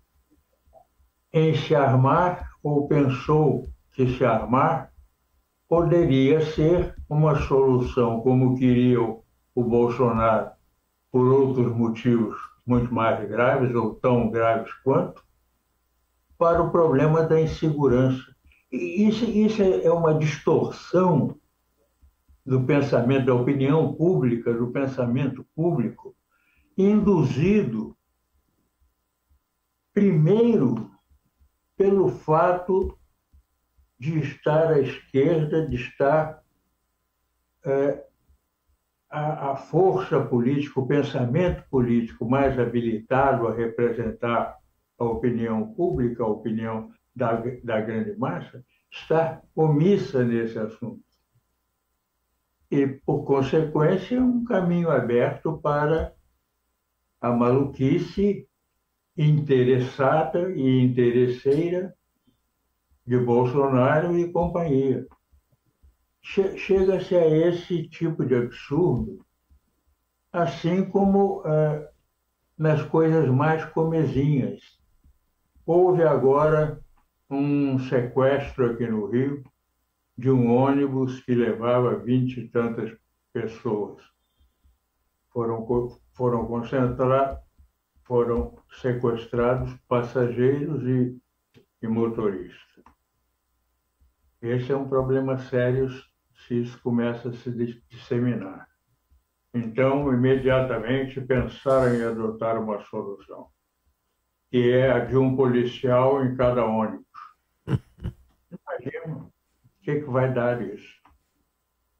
[1.32, 4.92] em se armar ou pensou que se armar
[5.68, 9.22] poderia ser uma solução, como queria o,
[9.54, 10.55] o Bolsonaro,
[11.16, 12.36] por outros motivos
[12.66, 15.24] muito mais graves ou tão graves quanto,
[16.36, 18.36] para o problema da insegurança.
[18.70, 21.34] E isso, isso é uma distorção
[22.44, 26.14] do pensamento, da opinião pública, do pensamento público,
[26.76, 27.96] induzido,
[29.94, 30.90] primeiro,
[31.78, 32.98] pelo fato
[33.98, 36.42] de estar à esquerda, de estar
[37.64, 38.04] é,
[39.16, 44.58] a, a, força política, o pensamento político mais habilitado a representar
[44.98, 51.00] a opinião pública, a opinião da, da grande massa, estar omissa nesse assunto
[52.70, 56.12] e, por consequência, um caminho aberto para
[57.18, 58.46] a maluquice
[59.16, 61.94] interessada e interesseira
[63.06, 65.06] de Bolsonaro e companhia.
[66.28, 69.24] Chega-se a esse tipo de absurdo,
[70.32, 71.88] assim como ah,
[72.58, 74.60] nas coisas mais comezinhas.
[75.64, 76.82] Houve agora
[77.30, 79.44] um sequestro aqui no Rio
[80.18, 82.92] de um ônibus que levava vinte e tantas
[83.32, 84.02] pessoas.
[85.30, 85.64] Foram,
[86.12, 87.38] foram concentrados,
[88.02, 91.16] foram sequestrados passageiros e,
[91.80, 92.84] e motoristas.
[94.42, 95.88] Esse é um problema sério
[96.54, 97.50] isso começa a se
[97.88, 98.68] disseminar.
[99.54, 103.48] Então, imediatamente pensaram em adotar uma solução,
[104.50, 107.06] que é a de um policial em cada ônibus.
[107.66, 109.30] Imagina
[109.86, 111.00] que, que vai dar isso?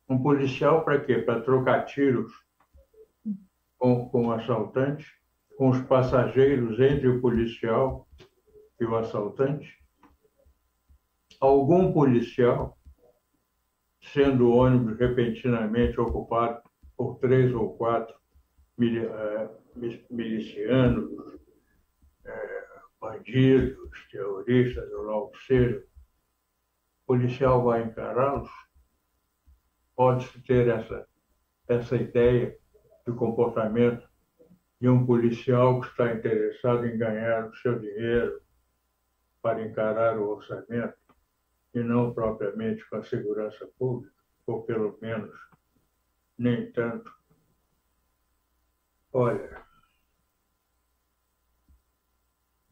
[0.08, 1.18] Um policial para quê?
[1.18, 2.32] Para trocar tiros
[3.78, 5.06] com, com o assaltante,
[5.56, 8.08] com os passageiros entre o policial
[8.80, 9.80] e o assaltante?
[11.40, 12.75] Algum policial,
[14.12, 16.62] sendo o ônibus repentinamente ocupado
[16.96, 18.14] por três ou quatro
[18.80, 19.48] eh,
[20.10, 21.38] milicianos,
[22.24, 22.66] eh,
[23.00, 25.84] bandidos, terroristas, ou lá o que seja,
[27.06, 28.50] policial vai encará-los,
[29.94, 31.06] pode-se ter essa,
[31.68, 32.56] essa ideia
[33.06, 34.06] de comportamento
[34.80, 38.40] de um policial que está interessado em ganhar o seu dinheiro
[39.40, 41.05] para encarar o orçamento
[41.76, 44.14] e não propriamente com a segurança pública,
[44.46, 45.34] ou pelo menos
[46.38, 47.14] nem tanto.
[49.12, 49.66] Olha,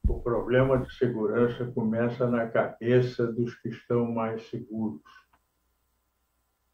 [0.07, 5.03] O problema de segurança começa na cabeça dos que estão mais seguros,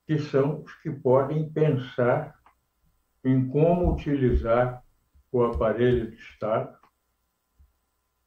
[0.05, 2.41] que são os que podem pensar
[3.25, 4.83] em como utilizar
[5.31, 6.77] o aparelho de Estado,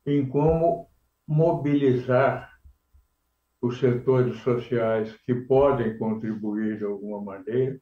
[0.05, 0.89] em como
[1.27, 2.52] mobilizar
[3.63, 7.79] os setores sociais que podem contribuir de alguma maneira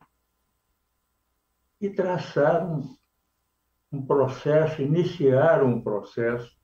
[1.82, 2.96] e traçar um,
[3.92, 6.56] um processo, iniciar um processo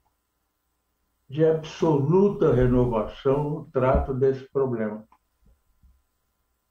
[1.28, 5.04] de absoluta renovação no trato desse problema.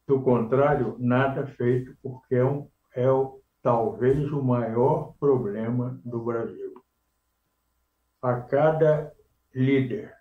[0.07, 6.81] Do contrário, nada feito, porque é, um, é o, talvez o maior problema do Brasil.
[8.23, 9.13] A cada
[9.53, 10.16] líder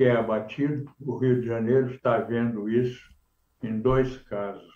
[0.00, 3.14] que é abatido, o Rio de Janeiro está vendo isso
[3.62, 4.72] em dois casos.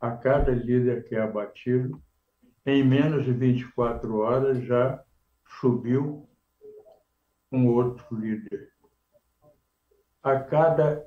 [0.00, 2.00] A cada líder que é abatido,
[2.64, 5.02] em menos de 24 horas já
[5.60, 6.30] subiu
[7.50, 8.72] um outro líder.
[10.22, 11.04] A cada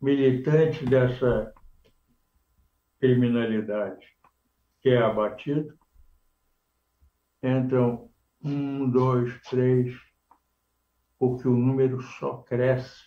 [0.00, 1.54] militante dessa
[2.98, 4.04] criminalidade
[4.80, 5.78] que é abatido,
[7.40, 8.10] entram
[8.42, 9.96] um, dois, três,
[11.22, 13.04] porque o número só cresce,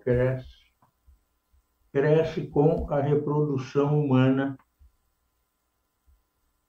[0.00, 0.72] cresce,
[1.92, 4.56] cresce com a reprodução humana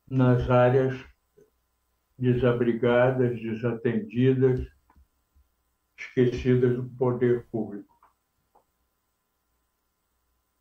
[0.10, 0.99] nas áreas
[2.18, 4.68] desabrigadas, desatendidas,
[5.95, 7.95] esquecidas do poder público.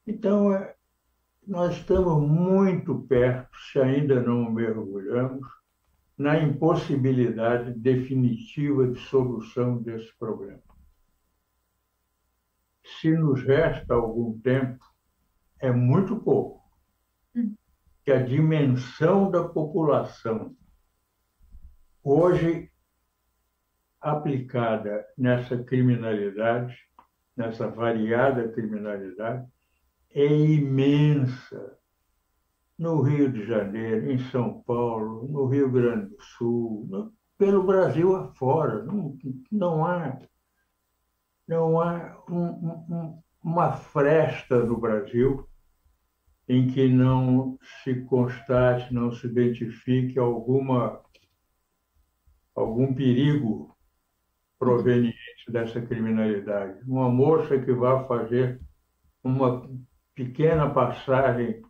[0.06, 0.76] Então, é,
[1.46, 5.57] nós estamos muito perto, se ainda não mergulhamos,
[6.18, 10.60] na impossibilidade definitiva de solução desse problema.
[13.00, 14.84] Se nos resta algum tempo,
[15.60, 16.60] é muito pouco,
[17.36, 17.54] hum.
[18.02, 20.56] que a dimensão da população
[22.02, 22.70] hoje
[24.00, 26.76] aplicada nessa criminalidade,
[27.36, 29.46] nessa variada criminalidade,
[30.10, 31.77] é imensa.
[32.78, 38.14] No Rio de Janeiro, em São Paulo, no Rio Grande do Sul, no, pelo Brasil
[38.14, 38.84] afora.
[38.84, 39.16] Não,
[39.50, 40.18] não há,
[41.46, 45.48] não há um, um, uma fresta no Brasil
[46.48, 51.02] em que não se constate, não se identifique alguma
[52.54, 53.76] algum perigo
[54.58, 55.16] proveniente
[55.48, 56.80] dessa criminalidade.
[56.84, 58.60] Uma moça que vai fazer
[59.22, 59.70] uma
[60.14, 61.62] pequena passagem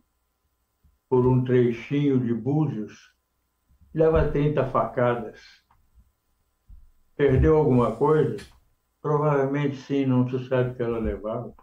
[1.09, 3.11] por um trechinho de Búzios
[3.93, 5.41] leva 30 facadas.
[7.15, 8.37] Perdeu alguma coisa?
[9.01, 11.53] Provavelmente sim, não se sabe o que ela levava.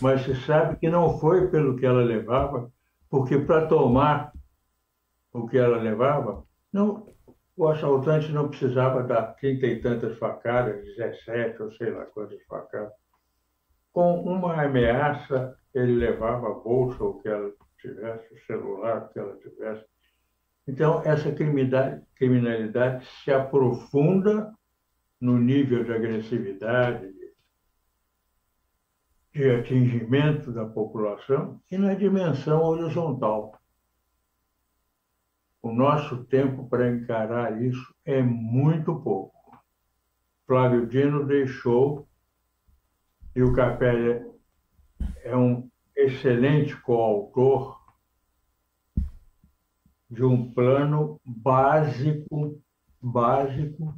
[0.00, 2.70] Mas se sabe que não foi pelo que ela levava,
[3.08, 4.32] porque para tomar
[5.32, 7.06] o que ela levava, não,
[7.56, 12.92] o assaltante não precisava dar trinta e tantas facadas, 17 ou sei lá quantas facadas.
[13.92, 17.50] Com uma ameaça, ele levava a bolsa, o que ela
[17.80, 19.84] tivesse, o celular, que ela tivesse.
[20.66, 24.52] Então, essa criminalidade, criminalidade se aprofunda
[25.20, 27.12] no nível de agressividade,
[29.32, 33.58] de atingimento da população e na dimensão horizontal.
[35.62, 39.38] O nosso tempo para encarar isso é muito pouco.
[40.46, 42.08] Flávio Dino deixou,
[43.36, 44.26] e o Capelli
[45.22, 45.69] é um
[46.00, 47.78] excelente coautor
[50.08, 52.60] de um plano básico,
[53.00, 53.94] básico,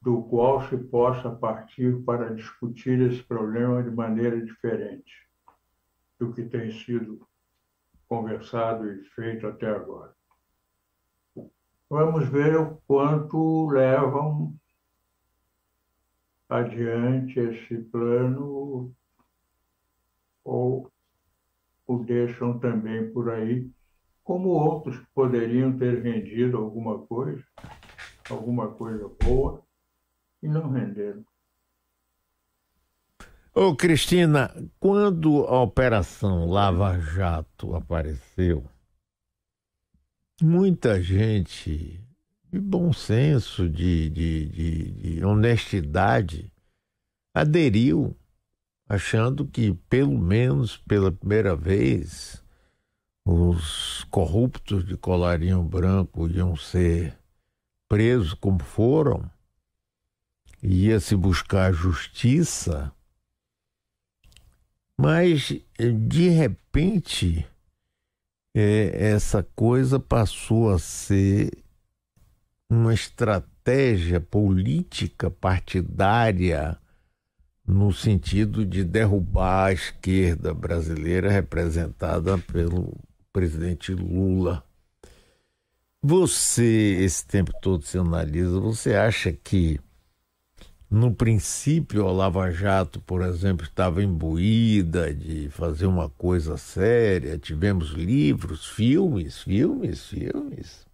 [0.00, 5.26] do qual se possa partir para discutir esse problema de maneira diferente
[6.18, 7.26] do que tem sido
[8.08, 10.14] conversado e feito até agora.
[11.90, 14.54] Vamos ver o quanto levam
[16.48, 18.94] adiante esse plano
[20.46, 20.88] ou
[21.86, 23.68] o deixam também por aí,
[24.22, 27.44] como outros que poderiam ter rendido alguma coisa,
[28.30, 29.62] alguma coisa boa,
[30.42, 31.24] e não renderam.
[33.52, 38.64] Ô Cristina, quando a Operação Lava Jato apareceu,
[40.42, 42.00] muita gente
[42.52, 46.52] de bom senso, de, de, de, de honestidade,
[47.34, 48.16] aderiu,
[48.88, 52.42] achando que, pelo menos pela primeira vez,
[53.24, 57.18] os corruptos de colarinho branco iam ser
[57.88, 59.30] presos como foram,
[60.62, 62.92] ia se buscar justiça
[64.98, 67.46] mas, de repente,
[68.54, 71.50] é, essa coisa passou a ser
[72.70, 76.78] uma estratégia política partidária
[77.66, 82.96] no sentido de derrubar a esquerda brasileira representada pelo
[83.32, 84.64] presidente Lula.
[86.02, 89.80] Você, esse tempo todo se analisa, você acha que
[90.88, 97.36] no princípio, a Lava Jato, por exemplo, estava imbuída de fazer uma coisa séria.
[97.36, 100.86] Tivemos livros, filmes, filmes, filmes.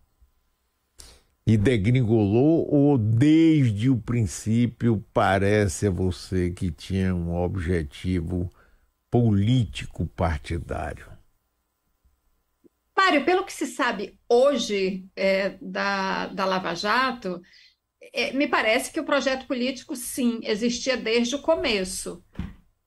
[1.47, 8.51] E degringolou ou desde o princípio parece a você que tinha um objetivo
[9.11, 11.07] político partidário?
[12.97, 17.43] Mário, pelo que se sabe hoje é, da, da Lava Jato,
[18.13, 22.23] é, me parece que o projeto político, sim, existia desde o começo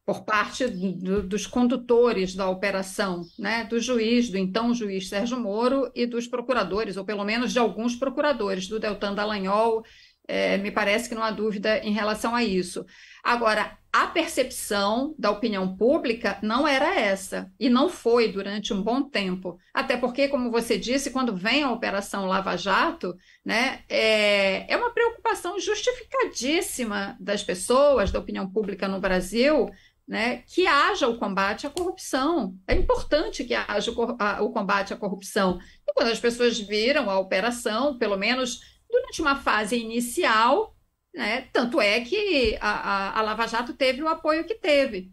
[0.06, 5.92] por parte do, dos condutores da operação, né, do juiz, do então juiz Sérgio Moro
[5.96, 9.84] e dos procuradores, ou pelo menos de alguns procuradores, do Deltan Dallagnol,
[10.28, 12.86] é, me parece que não há dúvida em relação a isso.
[13.24, 19.04] Agora, a percepção da opinião pública não era essa, e não foi durante um bom
[19.04, 19.58] tempo.
[19.74, 24.92] Até porque, como você disse, quando vem a Operação Lava Jato, né, é, é uma
[24.92, 29.70] preocupação justificadíssima das pessoas, da opinião pública no Brasil,
[30.08, 32.56] né, que haja o combate à corrupção.
[32.68, 35.60] É importante que haja o, a, o, combate à corrupção.
[35.88, 40.76] E quando as pessoas viram a operação, pelo menos durante uma fase inicial,
[41.14, 45.12] né, tanto é que a, a, a, Lava Jato teve o apoio que teve.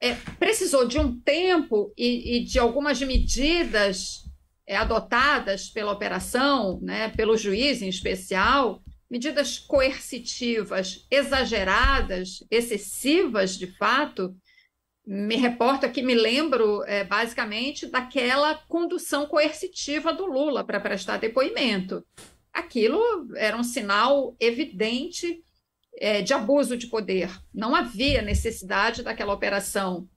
[0.00, 4.24] É, precisou de um tempo e, e de algumas medidas
[4.66, 8.82] é, adotadas pela operação, né, pelo juiz em especial,
[9.12, 14.34] medidas coercitivas exageradas, excessivas de fato,
[15.06, 22.02] me reporto aqui, me lembro é, basicamente daquela condução coercitiva do Lula para prestar depoimento.
[22.50, 25.44] Aquilo era um sinal evidente
[25.98, 27.30] é, de abuso de poder.
[27.52, 30.08] Não havia necessidade daquela operação.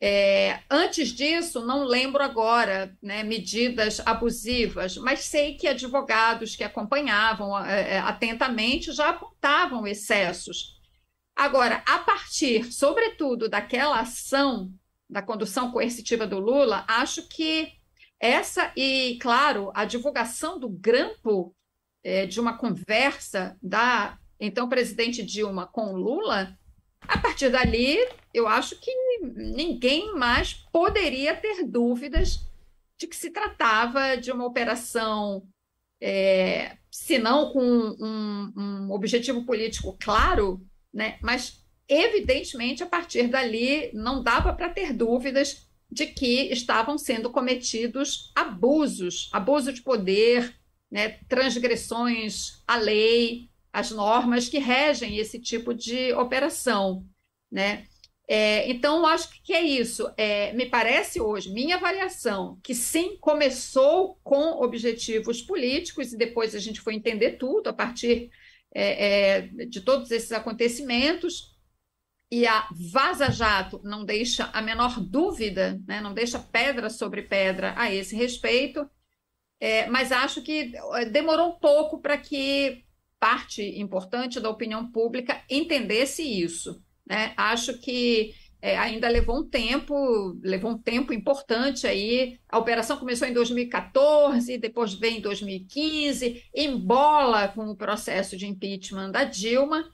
[0.00, 7.58] É, antes disso, não lembro agora né, medidas abusivas, mas sei que advogados que acompanhavam
[7.64, 10.78] é, é, atentamente já apontavam excessos.
[11.34, 14.72] Agora, a partir, sobretudo, daquela ação
[15.10, 17.72] da condução coercitiva do Lula, acho que
[18.20, 21.54] essa, e claro, a divulgação do grampo
[22.04, 26.56] é, de uma conversa da então presidente Dilma com Lula
[27.02, 27.96] a partir dali,
[28.32, 28.90] eu acho que
[29.34, 32.40] ninguém mais poderia ter dúvidas
[32.98, 35.46] de que se tratava de uma operação,
[36.00, 40.60] é, se não com um, um objetivo político claro,
[40.92, 47.30] né, mas evidentemente a partir dali não dava para ter dúvidas de que estavam sendo
[47.30, 50.54] cometidos abusos, abuso de poder,
[50.90, 57.06] né, transgressões à lei, as normas que regem esse tipo de operação,
[57.50, 57.86] né?
[58.30, 60.12] É, então, acho que é isso.
[60.16, 66.58] É, me parece hoje, minha avaliação, que sim, começou com objetivos políticos e depois a
[66.58, 68.30] gente foi entender tudo a partir
[68.74, 71.56] é, é de todos esses acontecimentos.
[72.30, 77.72] E a Vaza Jato não deixa a menor dúvida, né, não deixa pedra sobre pedra
[77.76, 78.88] a esse respeito,
[79.58, 82.84] é, mas acho que é, demorou um pouco para que
[83.18, 86.82] parte importante da opinião pública entendesse isso.
[87.06, 87.32] Né?
[87.36, 92.38] Acho que é, ainda levou um tempo, levou um tempo importante aí.
[92.48, 99.10] A operação começou em 2014, depois veio em 2015, embola com o processo de impeachment
[99.10, 99.88] da Dilma.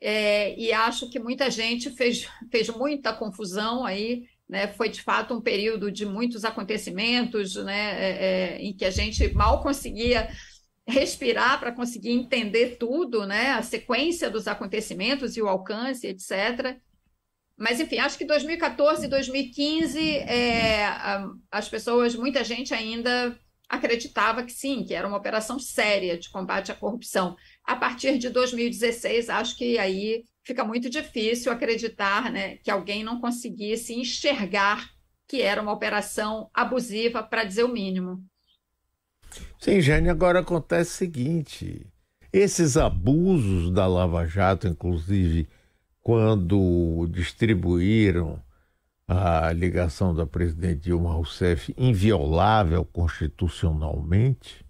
[0.00, 4.24] É, e acho que muita gente fez, fez muita confusão aí.
[4.48, 4.68] Né?
[4.68, 8.00] Foi de fato um período de muitos acontecimentos, né?
[8.00, 10.28] É, é em que a gente mal conseguia
[10.86, 13.52] respirar para conseguir entender tudo, né?
[13.52, 16.78] A sequência dos acontecimentos e o alcance, etc.
[17.58, 20.86] Mas, enfim, acho que 2014 e 2015, é,
[21.50, 26.70] as pessoas, muita gente ainda acreditava que sim, que era uma operação séria de combate
[26.70, 27.34] à corrupção.
[27.64, 33.20] A partir de 2016, acho que aí fica muito difícil acreditar né, que alguém não
[33.20, 34.88] conseguisse enxergar
[35.26, 38.24] que era uma operação abusiva, para dizer o mínimo.
[39.58, 41.86] Sim, Jane, agora acontece o seguinte:
[42.32, 45.48] esses abusos da Lava Jato, inclusive
[46.02, 48.40] quando distribuíram
[49.08, 54.64] a ligação da presidente Dilma Rousseff inviolável constitucionalmente,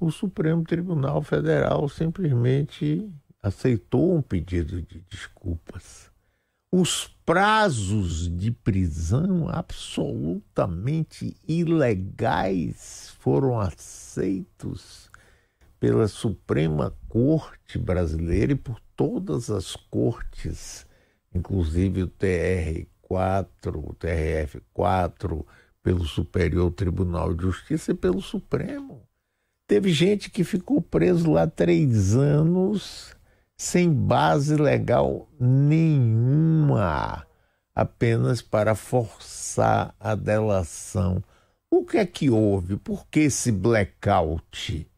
[0.00, 3.10] o Supremo Tribunal Federal simplesmente
[3.42, 6.07] aceitou um pedido de desculpas.
[6.70, 15.10] Os prazos de prisão absolutamente ilegais foram aceitos
[15.80, 20.86] pela Suprema Corte Brasileira e por todas as cortes,
[21.34, 22.86] inclusive o TR4,
[23.74, 25.46] o TRF4,
[25.82, 29.08] pelo Superior Tribunal de Justiça e pelo Supremo.
[29.66, 33.16] Teve gente que ficou preso lá três anos
[33.58, 37.26] sem base legal nenhuma,
[37.74, 41.22] apenas para forçar a delação
[41.70, 42.76] O que é que houve?
[42.76, 44.88] Por que esse blackout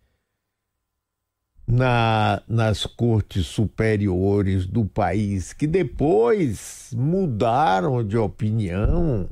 [1.67, 9.29] na, nas cortes superiores do país, que depois mudaram de opinião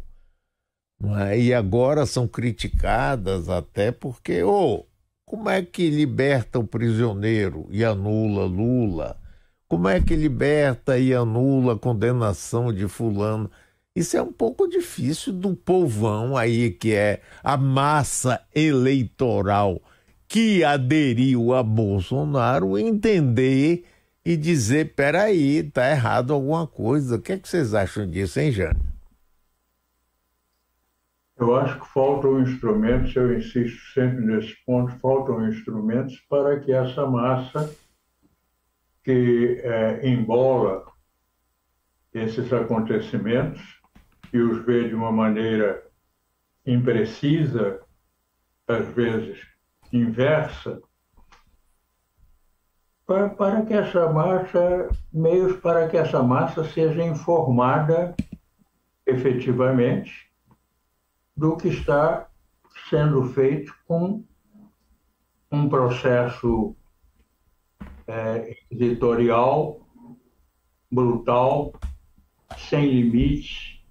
[1.27, 1.39] é?
[1.39, 4.85] e agora são criticadas até porque, oh,
[5.27, 9.18] como é que liberta o prisioneiro e anula Lula?
[9.69, 13.51] Como é que liberta e anula a condenação de fulano?
[13.95, 19.83] Isso é um pouco difícil do povão aí, que é a massa eleitoral
[20.27, 23.85] que aderiu a Bolsonaro, entender
[24.25, 27.17] e dizer: peraí, está errado alguma coisa.
[27.17, 28.89] O que, é que vocês acham disso, hein, Jânio?
[31.39, 37.07] Eu acho que faltam instrumentos, eu insisto sempre nesse ponto, faltam instrumentos para que essa
[37.07, 37.71] massa
[39.09, 40.85] que é, embola
[42.13, 43.81] esses acontecimentos
[44.31, 45.83] e os vê de uma maneira
[46.67, 47.81] imprecisa,
[48.67, 49.47] às vezes
[49.91, 50.83] inversa,
[53.07, 58.15] para, para que essa massa, meios para que essa massa seja informada
[59.07, 60.31] efetivamente
[61.35, 62.29] do que está
[62.91, 64.23] sendo feito com
[65.51, 66.77] um processo
[68.09, 69.87] é, editorial,
[70.91, 71.73] brutal,
[72.57, 73.83] sem limites,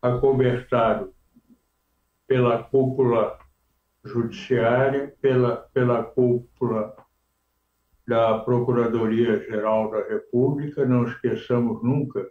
[0.00, 1.12] acobertado
[2.26, 3.36] pela cúpula
[4.04, 6.96] judiciária, pela, pela cúpula
[8.06, 10.86] da Procuradoria-Geral da República.
[10.86, 12.30] Não esqueçamos nunca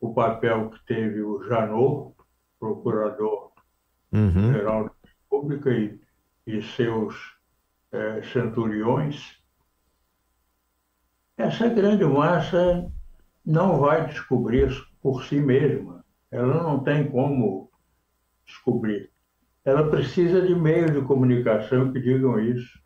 [0.00, 2.16] o papel que teve o Janot,
[2.58, 3.52] Procurador-Geral
[4.12, 4.84] uhum.
[4.84, 6.00] da República, e,
[6.46, 7.36] e seus
[7.92, 9.41] é, centuriões
[11.36, 12.90] essa grande massa
[13.44, 14.70] não vai descobrir
[15.00, 16.04] por si mesma.
[16.30, 17.70] Ela não tem como
[18.46, 19.10] descobrir.
[19.64, 22.80] Ela precisa de meios de comunicação que digam isso,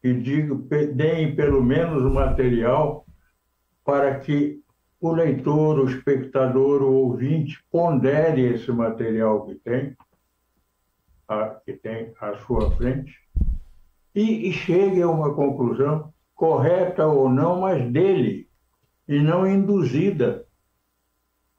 [0.00, 0.56] que digam,
[0.94, 3.06] deem pelo menos o material
[3.84, 4.62] para que
[5.00, 9.96] o leitor, o espectador, o ouvinte pondere esse material que tem,
[11.26, 13.12] a, que tem à sua frente,
[14.14, 16.12] e, e chegue a uma conclusão
[16.42, 18.50] correta ou não, mas dele,
[19.06, 20.44] e não induzida,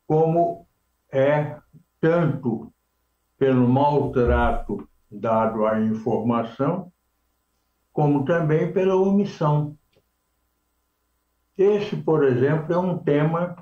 [0.05, 0.67] como
[1.09, 1.57] é
[2.01, 2.69] tanto
[3.37, 6.91] pelo maltrato dado à informação,
[7.93, 9.77] como também pela omissão.
[11.57, 13.55] Esse, por exemplo, é um tema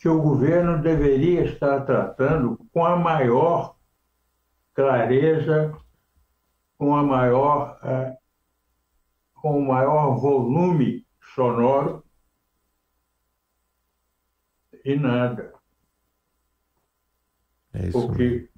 [0.00, 3.76] que o governo deveria estar tratando com a maior
[4.74, 5.72] clareza,
[6.76, 8.16] com a maior eh,
[9.44, 12.02] com o maior volume sonoro
[14.82, 15.52] e nada.
[17.74, 18.48] É porque mesmo.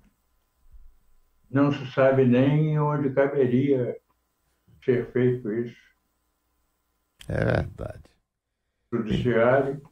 [1.51, 4.01] não se sabe nem onde caberia
[4.85, 5.77] ser feito isso.
[7.27, 8.05] É verdade.
[8.93, 9.83] Judiciário,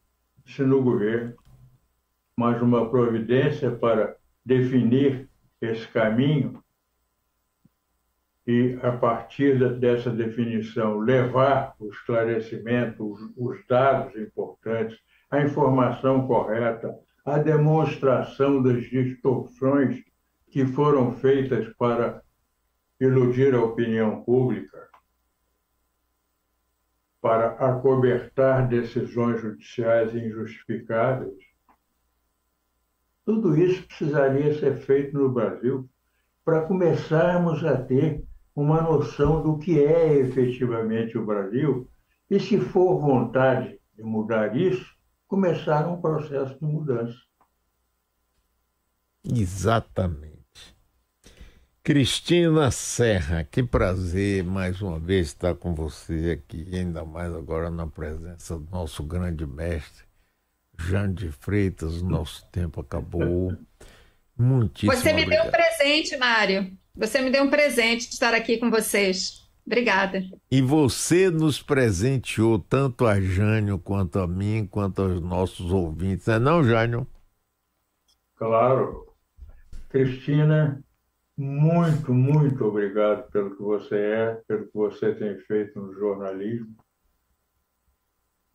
[0.46, 1.34] se no governo,
[2.36, 4.16] mas uma providência para
[4.46, 5.28] definir
[5.60, 6.63] esse caminho
[8.46, 14.98] e, a partir dessa definição, levar o esclarecimento, os, os dados importantes,
[15.30, 20.04] a informação correta, a demonstração das distorções
[20.50, 22.22] que foram feitas para
[23.00, 24.88] iludir a opinião pública,
[27.20, 31.42] para acobertar decisões judiciais injustificáveis.
[33.24, 35.88] Tudo isso precisaria ser feito no Brasil
[36.44, 38.22] para começarmos a ter
[38.54, 41.88] uma noção do que é efetivamente o Brasil
[42.30, 44.94] e, se for vontade de mudar isso,
[45.26, 47.18] começar um processo de mudança.
[49.24, 50.34] Exatamente.
[51.82, 57.86] Cristina Serra, que prazer mais uma vez estar com você aqui, ainda mais agora na
[57.86, 60.04] presença do nosso grande mestre,
[60.78, 62.00] Jean de Freitas.
[62.00, 63.56] Nosso tempo acabou.
[64.36, 65.42] Muitíssimo Você me obrigado.
[65.42, 66.76] deu um presente, Mário.
[66.96, 69.42] Você me deu um presente de estar aqui com vocês.
[69.66, 70.22] Obrigada.
[70.48, 76.34] E você nos presenteou tanto a Jânio quanto a mim, quanto aos nossos ouvintes, não
[76.34, 77.06] é não, Jânio?
[78.36, 79.12] Claro.
[79.88, 80.84] Cristina,
[81.36, 86.76] muito, muito obrigado pelo que você é, pelo que você tem feito no jornalismo,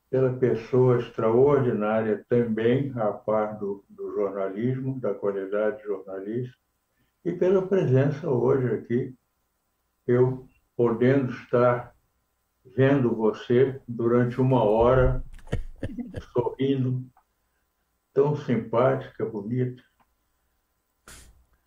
[0.10, 6.58] pela pessoa extraordinária também, a par do, do jornalismo, da qualidade jornalística,
[7.24, 9.16] e pela presença hoje aqui,
[10.08, 11.94] eu podendo estar
[12.76, 15.24] vendo você durante uma hora,
[16.34, 17.06] sorrindo,
[18.14, 19.84] tão simpática, bonita.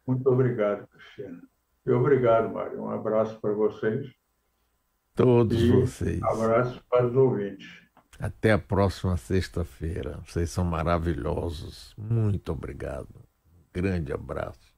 [0.07, 1.43] Muito obrigado, Cristina.
[1.85, 2.83] E obrigado, Mário.
[2.83, 4.11] Um abraço para vocês.
[5.15, 6.23] Todos e vocês.
[6.23, 7.83] Abraço para os ouvintes.
[8.19, 10.21] Até a próxima sexta-feira.
[10.27, 11.95] Vocês são maravilhosos.
[11.99, 13.09] Muito obrigado.
[13.73, 14.72] grande abraço.